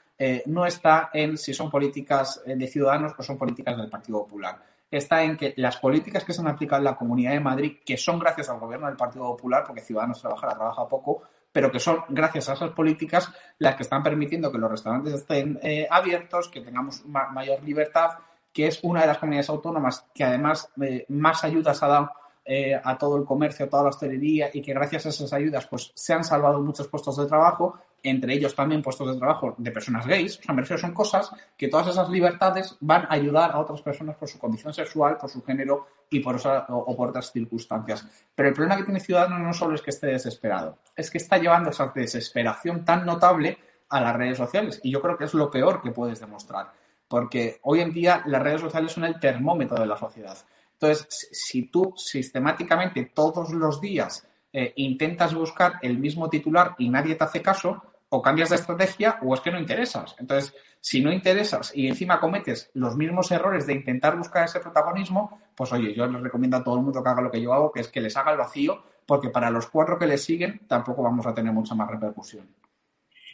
no 0.45 0.67
está 0.67 1.11
en 1.15 1.39
si 1.39 1.55
son 1.55 1.71
políticas 1.71 2.43
de 2.45 2.67
Ciudadanos 2.69 3.15
o 3.17 3.23
son 3.23 3.39
políticas 3.39 3.77
del 3.79 3.89
Partido 3.89 4.19
Popular 4.19 4.61
está 4.91 5.23
en 5.23 5.37
que 5.37 5.55
las 5.57 5.79
políticas 5.79 6.25
que 6.25 6.33
se 6.33 6.41
han 6.41 6.49
aplicado 6.49 6.81
en 6.81 6.85
la 6.85 6.97
Comunidad 6.97 7.33
de 7.33 7.41
Madrid, 7.41 7.79
que 7.85 7.97
son 7.97 8.19
gracias 8.19 8.49
al 8.49 8.61
gobierno 8.61 8.87
del 8.87 8.97
Partido 8.97 9.25
Popular, 9.25 9.65
porque 9.67 9.81
Ciudadanos 9.81 10.21
trabaja, 10.21 10.47
la 10.47 10.55
trabaja 10.55 10.89
poco, 10.89 11.23
pero 11.53 11.71
que 11.71 11.81
son 11.81 12.05
gracias 12.09 12.49
a 12.49 12.53
esas 12.53 12.71
políticas 12.71 13.33
las 13.59 13.77
que 13.77 13.83
están 13.83 14.03
permitiendo 14.03 14.53
que 14.53 14.59
los 14.59 14.71
restaurantes 14.71 15.15
estén 15.15 15.59
eh, 15.63 15.89
abiertos, 15.91 16.49
que 16.49 16.61
tengamos 16.61 17.05
mayor 17.07 17.63
libertad, 17.63 18.11
que 18.53 18.67
es 18.67 18.81
una 18.83 19.03
de 19.03 19.07
las 19.07 19.19
comunidades 19.19 19.49
autónomas 19.51 20.07
que 20.15 20.25
además 20.25 20.71
eh, 20.81 21.05
más 21.09 21.45
ayudas 21.45 21.83
ha 21.83 21.89
dado 21.89 22.11
eh, 22.45 22.81
a 22.83 22.97
todo 22.97 23.17
el 23.17 23.25
comercio, 23.25 23.67
a 23.67 23.69
toda 23.69 23.83
la 23.83 23.89
hostelería 23.89 24.51
y 24.53 24.63
que 24.63 24.73
gracias 24.73 25.07
a 25.07 25.09
esas 25.09 25.33
ayudas 25.33 25.67
pues 25.67 25.91
se 25.95 26.13
han 26.13 26.23
salvado 26.23 26.63
muchos 26.63 26.89
puestos 26.89 27.17
de 27.17 27.27
trabajo 27.27 27.79
entre 28.09 28.35
ellos 28.35 28.55
también 28.55 28.83
puestos 28.83 29.13
de 29.13 29.19
trabajo 29.19 29.55
de 29.59 29.71
personas 29.71 30.07
gays. 30.07 30.39
O 30.39 30.43
sea, 30.43 30.55
me 30.55 30.63
refiero, 30.63 30.81
son 30.81 30.93
cosas 30.93 31.31
que 31.57 31.69
todas 31.69 31.89
esas 31.89 32.09
libertades 32.09 32.77
van 32.81 33.05
a 33.05 33.15
ayudar 33.15 33.51
a 33.51 33.59
otras 33.59 33.83
personas 33.83 34.17
por 34.17 34.29
su 34.29 34.39
condición 34.39 34.73
sexual, 34.73 35.17
por 35.17 35.31
su 35.31 35.43
género 35.43 35.87
y 36.11 36.21
por 36.21 36.37
o, 36.69 36.97
por 36.97 37.09
otras 37.09 37.33
circunstancias. 37.33 38.07
Pero 38.35 38.49
el 38.49 38.55
problema 38.55 38.77
que 38.77 38.85
tiene 38.85 39.01
Ciudadanos 39.01 39.41
no 39.41 39.53
solo 39.53 39.75
es 39.75 39.83
que 39.83 39.91
esté 39.91 40.07
desesperado, 40.07 40.79
es 40.95 41.11
que 41.11 41.19
está 41.19 41.39
llevando 41.39 41.71
esa 41.71 41.93
desesperación 41.95 42.85
tan 42.85 43.05
notable 43.05 43.59
a 43.89 44.01
las 44.01 44.17
redes 44.17 44.39
sociales. 44.39 44.81
Y 44.83 44.91
yo 44.91 45.01
creo 45.01 45.17
que 45.17 45.25
es 45.25 45.35
lo 45.35 45.51
peor 45.51 45.81
que 45.83 45.91
puedes 45.91 46.21
demostrar. 46.21 46.73
Porque 47.09 47.61
hoy 47.63 47.81
en 47.81 47.93
día 47.93 48.23
las 48.27 48.43
redes 48.43 48.61
sociales 48.61 48.93
son 48.93 49.05
el 49.05 49.21
termómetro 49.21 49.79
de 49.79 49.87
la 49.87 49.97
sociedad. 49.97 50.37
Entonces, 50.73 51.07
si 51.33 51.69
tú 51.69 51.95
sistemáticamente 51.97 53.11
todos 53.15 53.53
los 53.53 53.81
días 53.81 54.27
eh, 54.53 54.73
intentas 54.77 55.35
buscar 55.35 55.75
el 55.83 55.99
mismo 55.99 56.29
titular 56.29 56.75
y 56.79 56.89
nadie 56.89 57.15
te 57.15 57.25
hace 57.25 57.43
caso, 57.43 57.83
o 58.09 58.23
cambias 58.23 58.51
de 58.51 58.57
estrategia 58.57 59.19
o 59.23 59.35
es 59.35 59.41
que 59.41 59.51
no 59.51 59.59
interesas. 59.59 60.15
Entonces, 60.19 60.55
si 60.81 61.03
no 61.03 61.13
interesas 61.13 61.73
y 61.75 61.89
encima 61.89 62.21
cometes 62.21 62.71
los 62.75 62.97
mismos 62.97 63.31
errores 63.31 63.67
de 63.67 63.75
intentar 63.75 64.17
buscar 64.17 64.45
ese 64.45 64.61
protagonismo, 64.61 65.41
pues 65.57 65.73
oye, 65.73 65.95
yo 65.95 66.07
les 66.07 66.23
recomiendo 66.23 66.57
a 66.57 66.65
todo 66.65 66.77
el 66.77 66.83
mundo 66.83 67.03
que 67.03 67.09
haga 67.09 67.23
lo 67.23 67.31
que 67.31 67.43
yo 67.43 67.53
hago, 67.53 67.73
que 67.73 67.81
es 67.81 67.89
que 67.89 68.01
les 68.01 68.17
haga 68.17 68.33
el 68.33 68.39
vacío, 68.39 68.85
porque 69.05 69.31
para 69.31 69.51
los 69.51 69.67
cuatro 69.67 69.99
que 69.99 70.07
les 70.07 70.23
siguen 70.23 70.61
tampoco 70.67 71.03
vamos 71.03 71.27
a 71.27 71.35
tener 71.35 71.53
mucha 71.53 71.75
más 71.75 71.91
repercusión. 71.91 72.49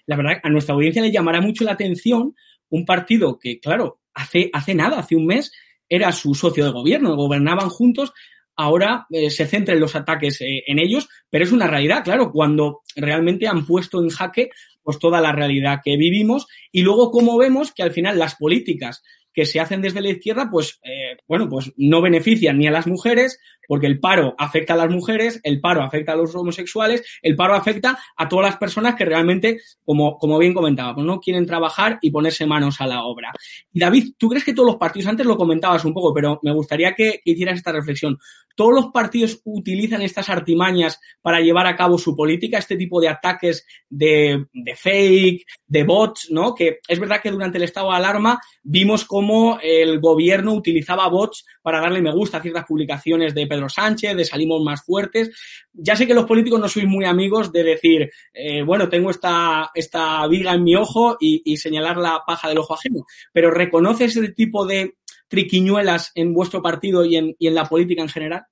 La 0.07 0.17
verdad, 0.17 0.41
a 0.43 0.49
nuestra 0.49 0.75
audiencia 0.75 1.03
le 1.03 1.13
llamará 1.13 1.41
mucho 1.41 1.65
la 1.65 1.73
atención 1.73 2.35
un 2.71 2.85
partido 2.87 3.39
que, 3.39 3.61
claro, 3.61 4.01
hace, 4.15 4.51
hace 4.53 4.75
nada, 4.75 4.99
hace 4.99 5.15
un 5.15 5.27
mes, 5.27 5.53
era 5.89 6.11
su 6.13 6.35
socio 6.35 6.65
de 6.65 6.73
gobierno, 6.73 7.15
gobernaban 7.17 7.69
juntos, 7.69 8.13
ahora 8.57 9.07
eh, 9.11 9.31
se 9.31 9.47
centra 9.47 9.75
en 9.75 9.81
los 9.81 9.95
ataques 9.95 10.41
eh, 10.41 10.63
en 10.67 10.79
ellos, 10.79 11.09
pero 11.31 11.45
es 11.45 11.53
una 11.53 11.67
realidad, 11.67 12.05
claro, 12.05 12.31
cuando 12.31 12.83
realmente 12.97 13.47
han 13.47 13.67
puesto 13.67 14.03
en 14.03 14.11
jaque 14.11 14.51
pues 14.83 14.99
toda 14.99 15.21
la 15.21 15.33
realidad 15.33 15.81
que 15.85 15.97
vivimos 15.97 16.47
y 16.73 16.83
luego 16.83 17.11
cómo 17.11 17.39
vemos 17.39 17.73
que 17.73 17.83
al 17.85 17.93
final 17.93 18.19
las 18.19 18.35
políticas 18.35 19.03
que 19.33 19.47
se 19.47 19.61
hacen 19.61 19.81
desde 19.81 20.01
la 20.01 20.11
izquierda, 20.11 20.49
pues, 20.51 20.81
eh, 20.85 21.17
bueno, 21.27 21.49
pues 21.49 21.73
no 21.77 22.01
benefician 22.01 22.59
ni 22.59 22.67
a 22.67 22.71
las 22.71 22.87
mujeres, 22.87 23.39
porque 23.67 23.87
el 23.87 24.01
paro 24.01 24.35
afecta 24.39 24.75
a 24.75 24.77
las 24.77 24.91
mujeres, 24.91 25.41
el 25.45 25.61
paro 25.61 25.83
afecta 25.83 26.13
a 26.13 26.17
los 26.17 26.35
homosexuales, 26.35 27.03
el 27.23 27.37
paro 27.37 27.55
afecta 27.55 27.99
a 28.17 28.29
todas 28.29 28.47
las 28.47 28.57
personas 28.59 28.95
que 28.97 29.05
realmente, 29.05 29.61
como, 29.85 30.19
como 30.19 30.39
bien 30.39 30.55
comentaba, 30.55 30.95
pues 30.95 31.07
no 31.07 31.21
quieren 31.21 31.47
trabajar 31.47 31.99
y 32.03 32.11
ponerse 32.11 32.45
manos 32.45 32.81
a 32.81 32.87
la 32.87 33.05
obra. 33.05 33.33
David, 33.73 34.15
¿tú 34.19 34.29
crees 34.29 34.45
que 34.45 34.53
todos 34.53 34.67
los 34.67 34.77
partidos, 34.77 35.09
antes 35.09 35.27
lo 35.27 35.37
comentabas 35.37 35.85
un 35.85 35.95
poco, 35.95 36.13
pero 36.13 36.39
me 36.43 36.53
gustaría 36.53 36.95
que, 36.95 37.21
hicieras 37.25 37.57
esta 37.57 37.73
reflexión, 37.73 38.19
¿todos 38.57 38.75
los 38.75 38.87
partidos 38.89 39.41
utilizan 39.45 40.03
estas 40.03 40.29
artimañas 40.29 41.01
para 41.23 41.41
llevar 41.41 41.67
a 41.67 41.77
cabo 41.77 41.99
su 41.99 42.15
política, 42.17 42.59
este 42.59 42.77
tipo 42.77 43.01
de 43.01 43.09
ataques 43.09 43.67
de, 43.89 44.47
de 44.53 44.77
fake, 44.77 45.47
de 45.67 45.85
bots, 45.85 46.29
¿no? 46.31 46.55
Que 46.55 46.81
es 46.87 46.99
verdad 46.99 47.23
que 47.23 47.31
durante 47.31 47.59
el 47.59 47.65
estado 47.65 47.91
de 47.91 47.97
alarma 47.97 48.41
vimos 48.63 49.05
cómo 49.05 49.22
el 49.61 50.01
gobierno 50.01 50.53
utilizaba 50.55 51.09
bots 51.09 51.45
para 51.63 51.81
darle 51.81 52.03
me 52.03 52.13
gusta 52.13 52.39
a 52.39 52.43
ciertas 52.43 52.65
publicaciones 52.65 53.35
de 53.35 53.47
Pedro 53.47 53.69
Sánchez, 53.69 54.17
de 54.17 54.25
salimos 54.25 54.63
más 54.63 54.85
fuertes. 54.85 55.31
Ya 55.73 55.97
sé 55.97 56.07
que 56.07 56.15
los 56.15 56.27
políticos 56.27 56.61
no 56.61 56.69
sois 56.69 56.87
muy 56.87 57.05
amigos 57.05 57.53
de 57.53 57.63
decir, 57.63 58.11
eh, 58.33 58.63
bueno, 58.63 58.89
tengo 58.89 59.11
esta, 59.11 59.71
esta 59.75 60.27
viga 60.27 60.53
en 60.55 60.65
mi 60.65 60.77
ojo 60.77 61.17
y, 61.21 61.57
señalar 61.57 61.97
la 61.97 62.23
paja 62.27 62.49
del 62.49 62.59
ojo 62.59 62.75
ajeno, 62.75 63.05
pero 63.33 63.51
¿reconoces 63.51 64.17
ese 64.17 64.33
tipo 64.33 64.67
de 64.67 64.97
triquiñuelas 65.29 66.11
en 66.15 66.35
vuestro 66.35 66.61
partido 66.61 67.05
y 67.05 67.17
en 67.17 67.55
la 67.55 67.65
política 67.67 68.03
en 68.03 68.09
general? 68.09 68.47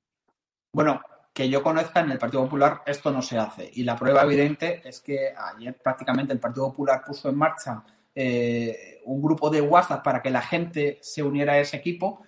Bueno, 0.73 1.01
que 1.33 1.49
yo 1.49 1.63
conozca 1.63 2.01
en 2.01 2.11
el 2.11 2.19
Partido 2.19 2.45
Popular 2.45 2.83
esto 2.87 3.11
no 3.11 3.23
se 3.23 3.39
hace. 3.39 3.71
Y 3.75 3.85
la 3.85 3.97
prueba 3.97 4.23
evidente 4.23 4.83
es 4.85 5.01
que 5.01 5.33
ayer 5.37 5.77
prácticamente 5.83 6.33
el 6.33 6.41
Partido 6.41 6.69
Popular 6.69 7.03
puso 7.07 7.29
en 7.29 7.37
marcha 7.37 7.83
eh, 8.15 9.01
un 9.05 9.23
grupo 9.23 9.51
de 9.51 9.61
WhatsApp 9.61 10.03
para 10.03 10.21
que 10.21 10.31
la 10.31 10.43
gente 10.43 10.99
se 11.03 11.23
uniera 11.23 11.55
a 11.55 11.59
ese 11.59 11.77
equipo 11.77 12.23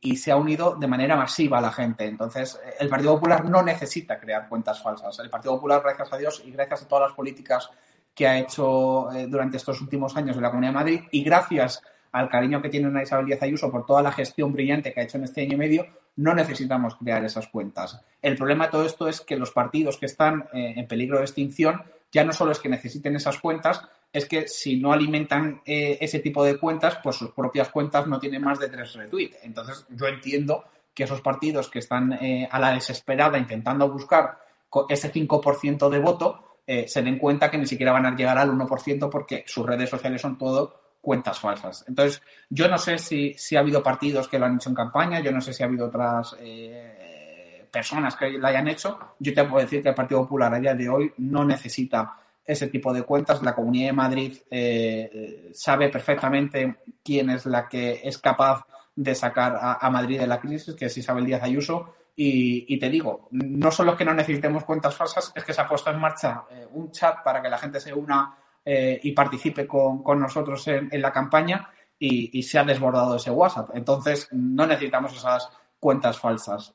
y 0.00 0.16
se 0.16 0.30
ha 0.30 0.36
unido 0.36 0.76
de 0.76 0.86
manera 0.86 1.16
masiva 1.16 1.58
a 1.58 1.60
la 1.60 1.72
gente. 1.72 2.04
Entonces, 2.04 2.60
eh, 2.64 2.74
el 2.80 2.88
Partido 2.88 3.14
Popular 3.14 3.44
no 3.44 3.62
necesita 3.62 4.18
crear 4.18 4.48
cuentas 4.48 4.80
falsas. 4.82 5.18
El 5.18 5.30
Partido 5.30 5.54
Popular, 5.56 5.82
gracias 5.82 6.12
a 6.12 6.16
Dios 6.16 6.42
y 6.44 6.50
gracias 6.52 6.82
a 6.82 6.88
todas 6.88 7.08
las 7.08 7.16
políticas 7.16 7.70
que 8.14 8.26
ha 8.26 8.38
hecho 8.38 9.12
eh, 9.12 9.26
durante 9.26 9.56
estos 9.56 9.80
últimos 9.80 10.16
años 10.16 10.36
en 10.36 10.42
la 10.42 10.50
Comunidad 10.50 10.72
de 10.72 10.78
Madrid 10.78 11.00
y 11.10 11.22
gracias 11.22 11.82
al 12.12 12.28
cariño 12.28 12.62
que 12.62 12.68
tiene 12.68 12.88
una 12.88 13.02
Isabel 13.02 13.26
Díaz 13.26 13.42
Ayuso 13.42 13.70
por 13.70 13.86
toda 13.86 14.02
la 14.02 14.12
gestión 14.12 14.52
brillante 14.52 14.92
que 14.92 15.00
ha 15.00 15.04
hecho 15.04 15.18
en 15.18 15.24
este 15.24 15.42
año 15.42 15.54
y 15.54 15.58
medio, 15.58 15.86
no 16.16 16.34
necesitamos 16.34 16.96
crear 16.96 17.24
esas 17.24 17.48
cuentas. 17.48 18.00
El 18.22 18.36
problema 18.36 18.66
de 18.66 18.70
todo 18.72 18.86
esto 18.86 19.08
es 19.08 19.20
que 19.20 19.36
los 19.36 19.52
partidos 19.52 19.98
que 19.98 20.06
están 20.06 20.48
en 20.52 20.88
peligro 20.88 21.18
de 21.18 21.24
extinción 21.24 21.82
ya 22.10 22.24
no 22.24 22.32
solo 22.32 22.50
es 22.50 22.58
que 22.58 22.68
necesiten 22.68 23.14
esas 23.14 23.38
cuentas, 23.38 23.82
es 24.12 24.26
que 24.26 24.48
si 24.48 24.76
no 24.76 24.92
alimentan 24.92 25.60
eh, 25.64 25.98
ese 26.00 26.20
tipo 26.20 26.44
de 26.44 26.58
cuentas, 26.58 26.98
pues 27.02 27.16
sus 27.16 27.30
propias 27.32 27.68
cuentas 27.68 28.06
no 28.06 28.18
tienen 28.18 28.42
más 28.42 28.58
de 28.58 28.68
tres 28.68 28.94
retweets. 28.94 29.38
Entonces, 29.42 29.86
yo 29.90 30.06
entiendo 30.06 30.64
que 30.94 31.04
esos 31.04 31.20
partidos 31.20 31.68
que 31.68 31.80
están 31.80 32.12
eh, 32.14 32.48
a 32.50 32.58
la 32.58 32.72
desesperada 32.72 33.38
intentando 33.38 33.88
buscar 33.90 34.38
ese 34.88 35.12
5% 35.12 35.88
de 35.88 35.98
voto, 35.98 36.58
eh, 36.66 36.86
se 36.88 37.02
den 37.02 37.18
cuenta 37.18 37.50
que 37.50 37.58
ni 37.58 37.66
siquiera 37.66 37.92
van 37.92 38.06
a 38.06 38.16
llegar 38.16 38.38
al 38.38 38.50
1% 38.50 39.08
porque 39.08 39.44
sus 39.46 39.64
redes 39.64 39.88
sociales 39.88 40.20
son 40.20 40.36
todo 40.36 40.80
cuentas 41.00 41.38
falsas. 41.38 41.84
Entonces, 41.86 42.22
yo 42.50 42.68
no 42.68 42.76
sé 42.76 42.98
si, 42.98 43.34
si 43.34 43.56
ha 43.56 43.60
habido 43.60 43.82
partidos 43.82 44.28
que 44.28 44.38
lo 44.38 44.46
han 44.46 44.56
hecho 44.56 44.68
en 44.68 44.74
campaña, 44.74 45.20
yo 45.20 45.32
no 45.32 45.40
sé 45.40 45.52
si 45.52 45.62
ha 45.62 45.66
habido 45.66 45.86
otras 45.86 46.36
personas 47.70 48.16
que 48.16 48.30
lo 48.30 48.46
hayan 48.46 48.68
hecho. 48.68 48.98
Yo 49.18 49.32
te 49.32 49.44
puedo 49.44 49.62
decir 49.62 49.82
que 49.82 49.90
el 49.90 49.94
Partido 49.94 50.22
Popular 50.22 50.54
a 50.54 50.58
día 50.58 50.74
de 50.74 50.88
hoy 50.88 51.12
no 51.18 51.44
necesita 51.44 52.16
ese 52.48 52.68
tipo 52.68 52.94
de 52.94 53.02
cuentas. 53.02 53.42
La 53.42 53.54
Comunidad 53.54 53.88
de 53.88 53.92
Madrid 53.92 54.38
eh, 54.50 55.50
sabe 55.52 55.90
perfectamente 55.90 56.78
quién 57.04 57.28
es 57.28 57.44
la 57.44 57.68
que 57.68 58.00
es 58.02 58.16
capaz 58.16 58.64
de 58.96 59.14
sacar 59.14 59.56
a, 59.60 59.90
Madrid 59.90 60.18
de 60.18 60.26
la 60.26 60.40
crisis, 60.40 60.74
que 60.74 60.86
es 60.86 60.96
Isabel 60.96 61.26
Díaz 61.26 61.42
Ayuso. 61.42 61.94
Y, 62.16 62.76
te 62.80 62.88
digo, 62.88 63.28
no 63.30 63.70
solo 63.70 63.96
que 63.96 64.04
no 64.04 64.12
necesitemos 64.12 64.64
cuentas 64.64 64.96
falsas, 64.96 65.30
es 65.36 65.44
que 65.44 65.52
se 65.52 65.60
ha 65.60 65.68
puesto 65.68 65.90
en 65.90 66.00
marcha 66.00 66.42
eh, 66.50 66.66
un 66.72 66.90
chat 66.90 67.22
para 67.22 67.40
que 67.40 67.48
la 67.48 67.58
gente 67.58 67.78
se 67.78 67.94
una 67.94 68.36
eh, 68.64 68.98
y 69.04 69.12
participe 69.12 69.68
con, 69.68 70.02
nosotros 70.18 70.66
en, 70.66 70.90
la 71.00 71.12
campaña 71.12 71.70
y, 71.96 72.42
se 72.42 72.58
ha 72.58 72.64
desbordado 72.64 73.16
ese 73.16 73.30
WhatsApp. 73.30 73.70
Entonces, 73.74 74.26
no 74.32 74.66
necesitamos 74.66 75.14
esas 75.14 75.48
cuentas 75.78 76.18
falsas. 76.18 76.74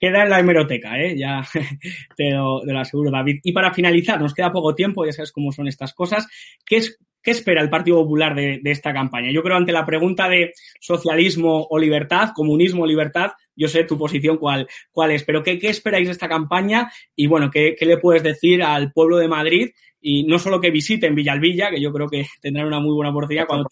Queda 0.00 0.22
en 0.22 0.30
la 0.30 0.40
hemeroteca, 0.40 0.98
¿eh? 0.98 1.16
ya 1.16 1.42
te 2.16 2.30
lo, 2.30 2.62
aseguro, 2.78 3.10
David. 3.10 3.40
Y 3.42 3.52
para 3.52 3.74
finalizar, 3.74 4.18
nos 4.18 4.32
queda 4.32 4.50
poco 4.50 4.74
tiempo, 4.74 5.04
ya 5.04 5.12
sabes 5.12 5.30
cómo 5.30 5.52
son 5.52 5.68
estas 5.68 5.92
cosas. 5.92 6.26
¿Qué, 6.64 6.78
es, 6.78 6.98
qué 7.22 7.30
espera 7.30 7.62
el 7.62 7.70
Partido 7.70 7.98
Popular 7.98 8.34
de, 8.34 8.60
esta 8.64 8.92
campaña? 8.92 9.30
Yo 9.32 9.42
creo 9.42 9.56
ante 9.56 9.72
la 9.72 9.86
pregunta 9.86 10.28
de 10.28 10.52
socialismo 10.80 11.66
o 11.68 11.78
libertad, 11.78 12.30
comunismo 12.34 12.84
o 12.84 12.86
libertad, 12.86 13.32
yo 13.54 13.68
sé 13.68 13.84
tu 13.84 13.98
posición 13.98 14.38
cuál, 14.38 14.68
cuál 14.90 15.10
es, 15.10 15.24
pero 15.24 15.42
¿qué, 15.42 15.58
¿qué, 15.58 15.68
esperáis 15.68 16.08
de 16.08 16.12
esta 16.12 16.28
campaña? 16.28 16.90
Y 17.14 17.26
bueno, 17.26 17.50
¿qué, 17.50 17.76
¿qué, 17.78 17.86
le 17.86 17.98
puedes 17.98 18.22
decir 18.22 18.62
al 18.62 18.92
pueblo 18.92 19.18
de 19.18 19.28
Madrid? 19.28 19.70
Y 20.00 20.24
no 20.24 20.38
solo 20.38 20.60
que 20.60 20.70
visiten 20.70 21.14
Villalvilla, 21.14 21.70
que 21.70 21.80
yo 21.80 21.92
creo 21.92 22.08
que 22.08 22.26
tendrán 22.40 22.66
una 22.66 22.80
muy 22.80 22.94
buena 22.94 23.10
oportunidad 23.10 23.46
cuando 23.46 23.68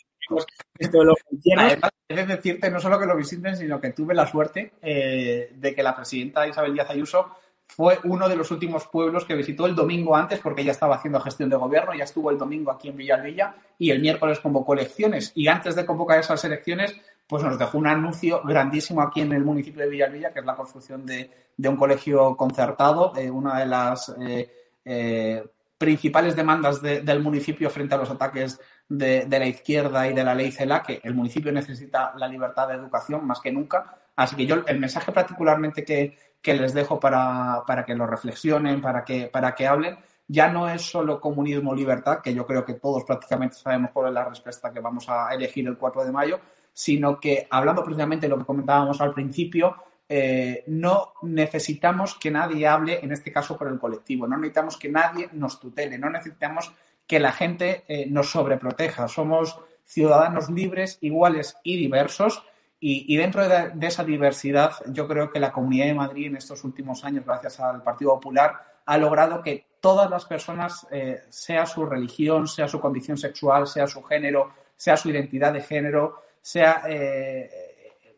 esto 0.79 0.99
de 0.99 1.05
los 1.05 1.17
Además, 1.57 1.91
es 2.09 2.29
decirte 2.29 2.71
no 2.71 2.81
solo 2.81 2.99
que 2.99 3.07
lo 3.07 3.17
visiten, 3.17 3.57
sino 3.57 3.81
que 3.81 3.93
tuve 3.93 4.15
la 4.15 4.27
suerte 4.27 4.73
eh, 4.83 5.51
de 5.55 5.75
que 5.75 5.83
la 5.83 5.97
presidenta 5.97 6.47
Isabel 6.47 6.75
Díaz 6.75 6.91
Ayuso 6.91 7.31
fue 7.69 8.01
uno 8.05 8.29
de 8.29 8.35
los 8.35 8.51
últimos 8.51 8.87
pueblos 8.87 9.25
que 9.25 9.35
visitó 9.35 9.67
el 9.67 9.75
domingo 9.75 10.17
antes, 10.17 10.41
porque 10.41 10.63
ella 10.63 10.73
estaba 10.73 10.97
haciendo 10.97 11.21
gestión 11.21 11.49
de 11.49 11.57
gobierno, 11.57 11.95
ya 11.95 12.05
estuvo 12.05 12.31
el 12.31 12.39
domingo 12.39 12.73
aquí 12.73 12.89
en 12.89 12.97
Villalvilla 12.97 13.55
y 13.79 13.91
el 13.91 14.01
miércoles 14.01 14.41
convocó 14.41 14.73
elecciones. 14.75 15.33
Y 15.35 15.47
antes 15.49 15.77
de 15.77 15.87
convocar 15.87 16.19
esas 16.19 16.43
elecciones, 16.45 16.97
pues 17.29 17.43
nos 17.45 17.59
dejó 17.59 17.79
un 17.79 17.87
anuncio 17.87 18.43
grandísimo 18.43 19.03
aquí 19.03 19.21
en 19.21 19.33
el 19.33 19.45
municipio 19.45 19.83
de 19.83 19.91
Villalvilla, 19.91 20.33
que 20.33 20.41
es 20.41 20.47
la 20.47 20.57
construcción 20.57 21.07
de, 21.07 21.31
un 21.59 21.77
colegio 21.77 22.37
concertado, 22.37 23.13
eh, 23.17 23.31
una 23.31 23.61
de 23.61 23.67
las 23.67 24.15
eh, 24.19 25.45
principales 25.79 26.35
demandas 26.35 26.83
del 26.83 27.21
municipio 27.21 27.71
frente 27.71 27.95
a 27.95 27.99
los 27.99 28.11
ataques 28.11 28.59
de, 28.89 29.27
la 29.29 29.47
izquierda 29.47 30.09
y 30.09 30.15
de 30.15 30.25
la 30.25 30.35
ley 30.35 30.51
CELA, 30.51 30.83
que 30.83 31.01
el 31.05 31.15
municipio 31.15 31.53
necesita 31.53 32.13
la 32.17 32.27
libertad 32.27 32.69
de 32.69 32.75
educación 32.75 33.25
más 33.25 33.41
que 33.41 33.53
nunca. 33.53 33.99
Así 34.17 34.35
que 34.35 34.47
yo 34.47 34.65
el 34.67 34.81
mensaje 34.81 35.13
particularmente 35.13 35.85
que, 35.85 36.19
les 36.45 36.75
dejo 36.75 36.99
para, 36.99 37.85
que 37.87 37.95
lo 37.95 38.07
reflexionen, 38.07 38.81
para 38.81 39.05
que, 39.05 39.27
para 39.27 39.55
que 39.55 39.67
hablen, 39.67 39.99
ya 40.27 40.49
no 40.49 40.69
es 40.69 40.83
solo 40.83 41.21
comunismo 41.21 41.75
libertad, 41.75 42.21
que 42.23 42.35
yo 42.35 42.47
creo 42.47 42.65
que 42.65 42.75
todos 42.75 43.05
prácticamente 43.05 43.57
sabemos 43.57 43.91
cuál 43.93 44.09
es 44.09 44.15
la 44.15 44.25
respuesta 44.25 44.73
que 44.73 44.81
vamos 44.81 45.09
a 45.09 45.33
elegir 45.35 45.67
el 45.67 45.79
4 45.79 46.05
de 46.05 46.13
mayo, 46.13 46.41
sino 46.73 47.19
que 47.19 47.47
hablando 47.51 47.83
precisamente 47.83 48.27
de 48.27 48.31
lo 48.31 48.39
que 48.39 48.45
comentábamos 48.45 49.01
al 49.01 49.15
principio, 49.15 49.77
eh, 50.09 50.65
no 50.69 51.13
necesitamos 51.23 52.15
que 52.15 52.31
nadie 52.31 52.67
hable, 52.67 53.01
en 53.03 53.13
este 53.13 53.33
caso 53.33 53.59
por 53.59 53.69
el 53.69 53.79
colectivo, 53.79 54.27
no 54.27 54.37
necesitamos 54.37 54.77
que 54.77 54.89
nadie 54.89 55.29
nos 55.33 55.61
tutele, 55.61 55.99
no 55.99 56.09
necesitamos 56.09 56.73
que 57.07 57.21
la 57.21 57.33
gente 57.33 57.85
eh, 57.89 58.07
nos 58.09 58.31
sobreproteja. 58.31 59.09
Somos 59.09 59.59
ciudadanos 59.85 60.51
libres, 60.51 60.99
iguales 61.01 61.57
y 61.63 61.79
diversos. 61.79 62.45
Y, 62.81 63.17
dentro 63.17 63.49
de, 63.49 63.87
esa 63.87 64.05
diversidad, 64.05 64.73
yo 64.87 65.09
creo 65.09 65.31
que 65.31 65.41
la 65.41 65.53
Comunidad 65.53 65.87
de 65.87 65.95
Madrid 65.95 66.27
en 66.27 66.37
estos 66.37 66.63
últimos 66.63 67.05
años, 67.05 67.25
gracias 67.25 67.59
al 67.59 67.83
Partido 67.83 68.15
Popular, 68.15 68.55
ha 68.87 68.99
logrado 68.99 69.43
que 69.43 69.67
todas 69.81 70.09
las 70.09 70.25
personas, 70.27 70.87
eh, 70.93 71.23
sea 71.29 71.67
su 71.67 71.85
religión, 71.85 72.47
sea 72.47 72.69
su 72.69 72.81
condición 72.81 73.17
sexual, 73.17 73.67
sea 73.67 73.89
su 73.89 74.03
género, 74.05 74.53
sea 74.77 74.97
su 74.97 75.11
identidad 75.11 75.53
de 75.53 75.61
género, 75.61 76.23
sea 76.41 76.83
eh, 76.89 77.51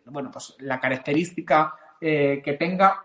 bueno, 0.04 0.30
pues 0.30 0.56
la 0.58 0.78
característica 0.78 1.74
que 2.00 2.56
tenga, 2.58 3.04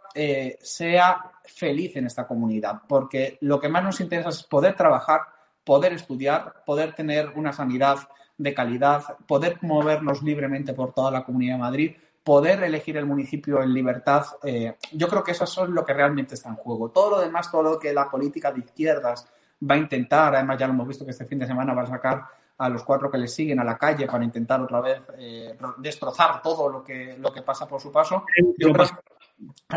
sea 0.61 1.31
feliz 1.43 1.97
en 1.97 2.05
esta 2.05 2.25
comunidad. 2.25 2.81
Porque 2.87 3.37
lo 3.41 3.59
que 3.59 3.67
más 3.67 3.83
nos 3.83 3.99
interesa 3.99 4.29
es 4.29 4.43
poder 4.43 4.73
trabajar 4.73 5.21
poder 5.65 5.93
estudiar, 5.93 6.63
poder 6.65 6.93
tener 6.93 7.29
una 7.35 7.51
sanidad 7.51 7.97
de 8.37 8.53
calidad, 8.53 9.17
poder 9.27 9.59
movernos 9.61 10.21
libremente 10.23 10.73
por 10.73 10.93
toda 10.93 11.11
la 11.11 11.23
Comunidad 11.23 11.55
de 11.55 11.61
Madrid, 11.61 11.95
poder 12.23 12.63
elegir 12.63 12.97
el 12.97 13.05
municipio 13.05 13.61
en 13.61 13.73
libertad. 13.73 14.25
Eh, 14.43 14.75
yo 14.91 15.07
creo 15.07 15.23
que 15.23 15.31
eso 15.31 15.43
es 15.43 15.69
lo 15.69 15.85
que 15.85 15.93
realmente 15.93 16.33
está 16.33 16.49
en 16.49 16.55
juego. 16.55 16.89
Todo 16.89 17.11
lo 17.11 17.21
demás, 17.21 17.51
todo 17.51 17.63
lo 17.63 17.79
que 17.79 17.93
la 17.93 18.09
política 18.09 18.51
de 18.51 18.61
izquierdas 18.61 19.27
va 19.69 19.75
a 19.75 19.77
intentar, 19.77 20.35
además 20.35 20.57
ya 20.57 20.67
lo 20.67 20.73
hemos 20.73 20.87
visto 20.87 21.05
que 21.05 21.11
este 21.11 21.25
fin 21.25 21.39
de 21.39 21.47
semana 21.47 21.73
va 21.73 21.83
a 21.83 21.87
sacar 21.87 22.23
a 22.57 22.69
los 22.69 22.83
cuatro 22.83 23.11
que 23.11 23.17
le 23.17 23.27
siguen 23.27 23.59
a 23.59 23.63
la 23.63 23.77
calle 23.77 24.07
para 24.07 24.23
intentar 24.23 24.61
otra 24.61 24.79
vez 24.81 25.01
eh, 25.17 25.57
destrozar 25.77 26.41
todo 26.41 26.69
lo 26.69 26.83
que, 26.83 27.17
lo 27.19 27.31
que 27.31 27.41
pasa 27.41 27.67
por 27.67 27.81
su 27.81 27.91
paso. 27.91 28.25
Yo 28.57 28.71
creo, 28.71 28.85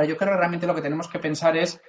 yo 0.06 0.16
creo 0.16 0.30
que 0.32 0.36
realmente 0.36 0.66
lo 0.66 0.74
que 0.74 0.82
tenemos 0.82 1.08
que 1.08 1.18
pensar 1.18 1.56
es 1.56 1.80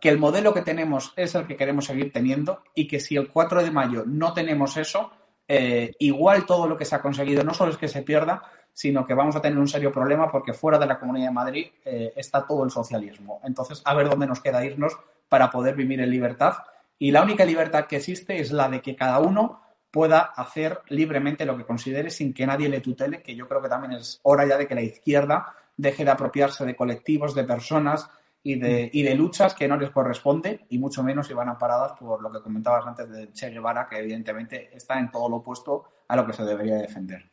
que 0.00 0.08
el 0.08 0.18
modelo 0.18 0.54
que 0.54 0.62
tenemos 0.62 1.12
es 1.16 1.34
el 1.34 1.46
que 1.46 1.56
queremos 1.56 1.84
seguir 1.84 2.12
teniendo 2.12 2.62
y 2.74 2.88
que 2.88 3.00
si 3.00 3.16
el 3.16 3.30
4 3.30 3.62
de 3.62 3.70
mayo 3.70 4.04
no 4.06 4.32
tenemos 4.32 4.76
eso, 4.76 5.10
eh, 5.48 5.94
igual 5.98 6.44
todo 6.44 6.68
lo 6.68 6.76
que 6.76 6.84
se 6.84 6.94
ha 6.94 7.00
conseguido 7.00 7.42
no 7.42 7.54
solo 7.54 7.72
es 7.72 7.78
que 7.78 7.88
se 7.88 8.02
pierda, 8.02 8.42
sino 8.72 9.06
que 9.06 9.14
vamos 9.14 9.34
a 9.34 9.40
tener 9.40 9.58
un 9.58 9.66
serio 9.66 9.90
problema 9.90 10.30
porque 10.30 10.52
fuera 10.52 10.78
de 10.78 10.86
la 10.86 11.00
Comunidad 11.00 11.28
de 11.28 11.34
Madrid 11.34 11.66
eh, 11.84 12.12
está 12.14 12.46
todo 12.46 12.62
el 12.64 12.70
socialismo. 12.70 13.40
Entonces, 13.42 13.82
a 13.84 13.94
ver 13.94 14.08
dónde 14.08 14.26
nos 14.26 14.40
queda 14.40 14.64
irnos 14.64 14.96
para 15.28 15.50
poder 15.50 15.74
vivir 15.74 16.00
en 16.00 16.10
libertad. 16.10 16.54
Y 16.98 17.10
la 17.10 17.22
única 17.22 17.44
libertad 17.44 17.86
que 17.86 17.96
existe 17.96 18.38
es 18.38 18.52
la 18.52 18.68
de 18.68 18.80
que 18.80 18.94
cada 18.94 19.18
uno 19.18 19.62
pueda 19.90 20.20
hacer 20.20 20.80
libremente 20.88 21.46
lo 21.46 21.56
que 21.56 21.64
considere 21.64 22.10
sin 22.10 22.34
que 22.34 22.46
nadie 22.46 22.68
le 22.68 22.80
tutele, 22.80 23.22
que 23.22 23.34
yo 23.34 23.48
creo 23.48 23.62
que 23.62 23.68
también 23.68 23.94
es 23.94 24.20
hora 24.22 24.46
ya 24.46 24.58
de 24.58 24.68
que 24.68 24.74
la 24.74 24.82
izquierda 24.82 25.54
deje 25.76 26.04
de 26.04 26.10
apropiarse 26.10 26.66
de 26.66 26.76
colectivos, 26.76 27.34
de 27.34 27.44
personas, 27.44 28.08
y 28.48 28.54
de, 28.54 28.88
y 28.90 29.02
de 29.02 29.14
luchas 29.14 29.52
que 29.52 29.68
no 29.68 29.76
les 29.76 29.90
corresponde 29.90 30.64
y 30.70 30.78
mucho 30.78 31.02
menos 31.02 31.26
si 31.26 31.34
van 31.34 31.50
amparadas 31.50 31.92
por 31.92 32.22
lo 32.22 32.32
que 32.32 32.40
comentabas 32.40 32.86
antes 32.86 33.10
de 33.10 33.30
Che 33.30 33.50
Guevara, 33.50 33.86
que 33.86 33.98
evidentemente 33.98 34.70
está 34.74 34.98
en 34.98 35.10
todo 35.10 35.28
lo 35.28 35.36
opuesto 35.36 35.84
a 36.08 36.16
lo 36.16 36.26
que 36.26 36.32
se 36.32 36.44
debería 36.44 36.76
defender. 36.76 37.30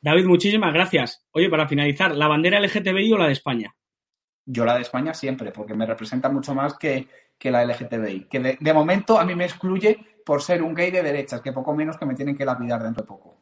David, 0.00 0.24
muchísimas 0.24 0.72
gracias. 0.72 1.26
Oye, 1.32 1.50
para 1.50 1.66
finalizar, 1.66 2.14
¿la 2.14 2.28
bandera 2.28 2.60
LGTBI 2.60 3.12
o 3.12 3.18
la 3.18 3.26
de 3.26 3.32
España? 3.32 3.74
Yo 4.46 4.64
la 4.64 4.76
de 4.76 4.82
España 4.82 5.12
siempre, 5.14 5.50
porque 5.50 5.74
me 5.74 5.84
representa 5.84 6.28
mucho 6.28 6.54
más 6.54 6.78
que, 6.78 7.08
que 7.36 7.50
la 7.50 7.64
LGTBI. 7.64 8.28
Que 8.28 8.38
de, 8.38 8.58
de 8.60 8.72
momento 8.72 9.18
a 9.18 9.24
mí 9.24 9.34
me 9.34 9.46
excluye 9.46 9.98
por 10.24 10.42
ser 10.42 10.62
un 10.62 10.74
gay 10.74 10.92
de 10.92 11.02
derechas, 11.02 11.40
que 11.40 11.52
poco 11.52 11.74
menos 11.74 11.96
que 11.96 12.06
me 12.06 12.14
tienen 12.14 12.36
que 12.36 12.44
lapidar 12.44 12.80
dentro 12.84 13.02
de 13.02 13.08
poco. 13.08 13.41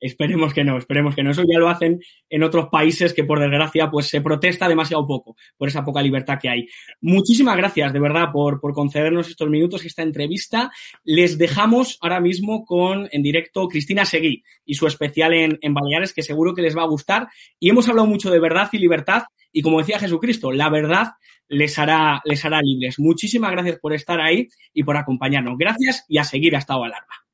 Esperemos 0.00 0.54
que 0.54 0.64
no, 0.64 0.78
esperemos 0.78 1.14
que 1.14 1.22
no. 1.22 1.30
Eso 1.30 1.42
ya 1.42 1.58
lo 1.58 1.68
hacen 1.68 2.00
en 2.28 2.42
otros 2.42 2.68
países 2.68 3.12
que, 3.12 3.24
por 3.24 3.38
desgracia, 3.38 3.90
pues 3.90 4.06
se 4.06 4.20
protesta 4.20 4.68
demasiado 4.68 5.06
poco 5.06 5.36
por 5.56 5.68
esa 5.68 5.84
poca 5.84 6.02
libertad 6.02 6.38
que 6.40 6.48
hay. 6.48 6.66
Muchísimas 7.00 7.56
gracias, 7.56 7.92
de 7.92 8.00
verdad, 8.00 8.32
por, 8.32 8.60
por 8.60 8.72
concedernos 8.72 9.28
estos 9.28 9.50
minutos, 9.50 9.84
esta 9.84 10.02
entrevista. 10.02 10.70
Les 11.04 11.38
dejamos 11.38 11.98
ahora 12.00 12.20
mismo 12.20 12.64
con, 12.64 13.08
en 13.12 13.22
directo, 13.22 13.68
Cristina 13.68 14.04
Seguí 14.04 14.42
y 14.64 14.74
su 14.74 14.86
especial 14.86 15.34
en, 15.34 15.58
en 15.60 15.74
Baleares, 15.74 16.12
que 16.12 16.22
seguro 16.22 16.54
que 16.54 16.62
les 16.62 16.76
va 16.76 16.82
a 16.82 16.88
gustar. 16.88 17.28
Y 17.58 17.68
hemos 17.68 17.88
hablado 17.88 18.06
mucho 18.06 18.30
de 18.30 18.40
verdad 18.40 18.68
y 18.72 18.78
libertad. 18.78 19.24
Y 19.52 19.62
como 19.62 19.78
decía 19.78 19.98
Jesucristo, 19.98 20.52
la 20.52 20.70
verdad 20.70 21.08
les 21.48 21.78
hará, 21.78 22.22
les 22.24 22.44
hará 22.44 22.60
libres. 22.62 22.98
Muchísimas 22.98 23.50
gracias 23.50 23.78
por 23.80 23.92
estar 23.92 24.20
ahí 24.20 24.48
y 24.72 24.84
por 24.84 24.96
acompañarnos. 24.96 25.58
Gracias 25.58 26.06
y 26.08 26.18
a 26.18 26.24
seguir 26.24 26.56
hasta 26.56 26.74
Alarma. 26.74 27.29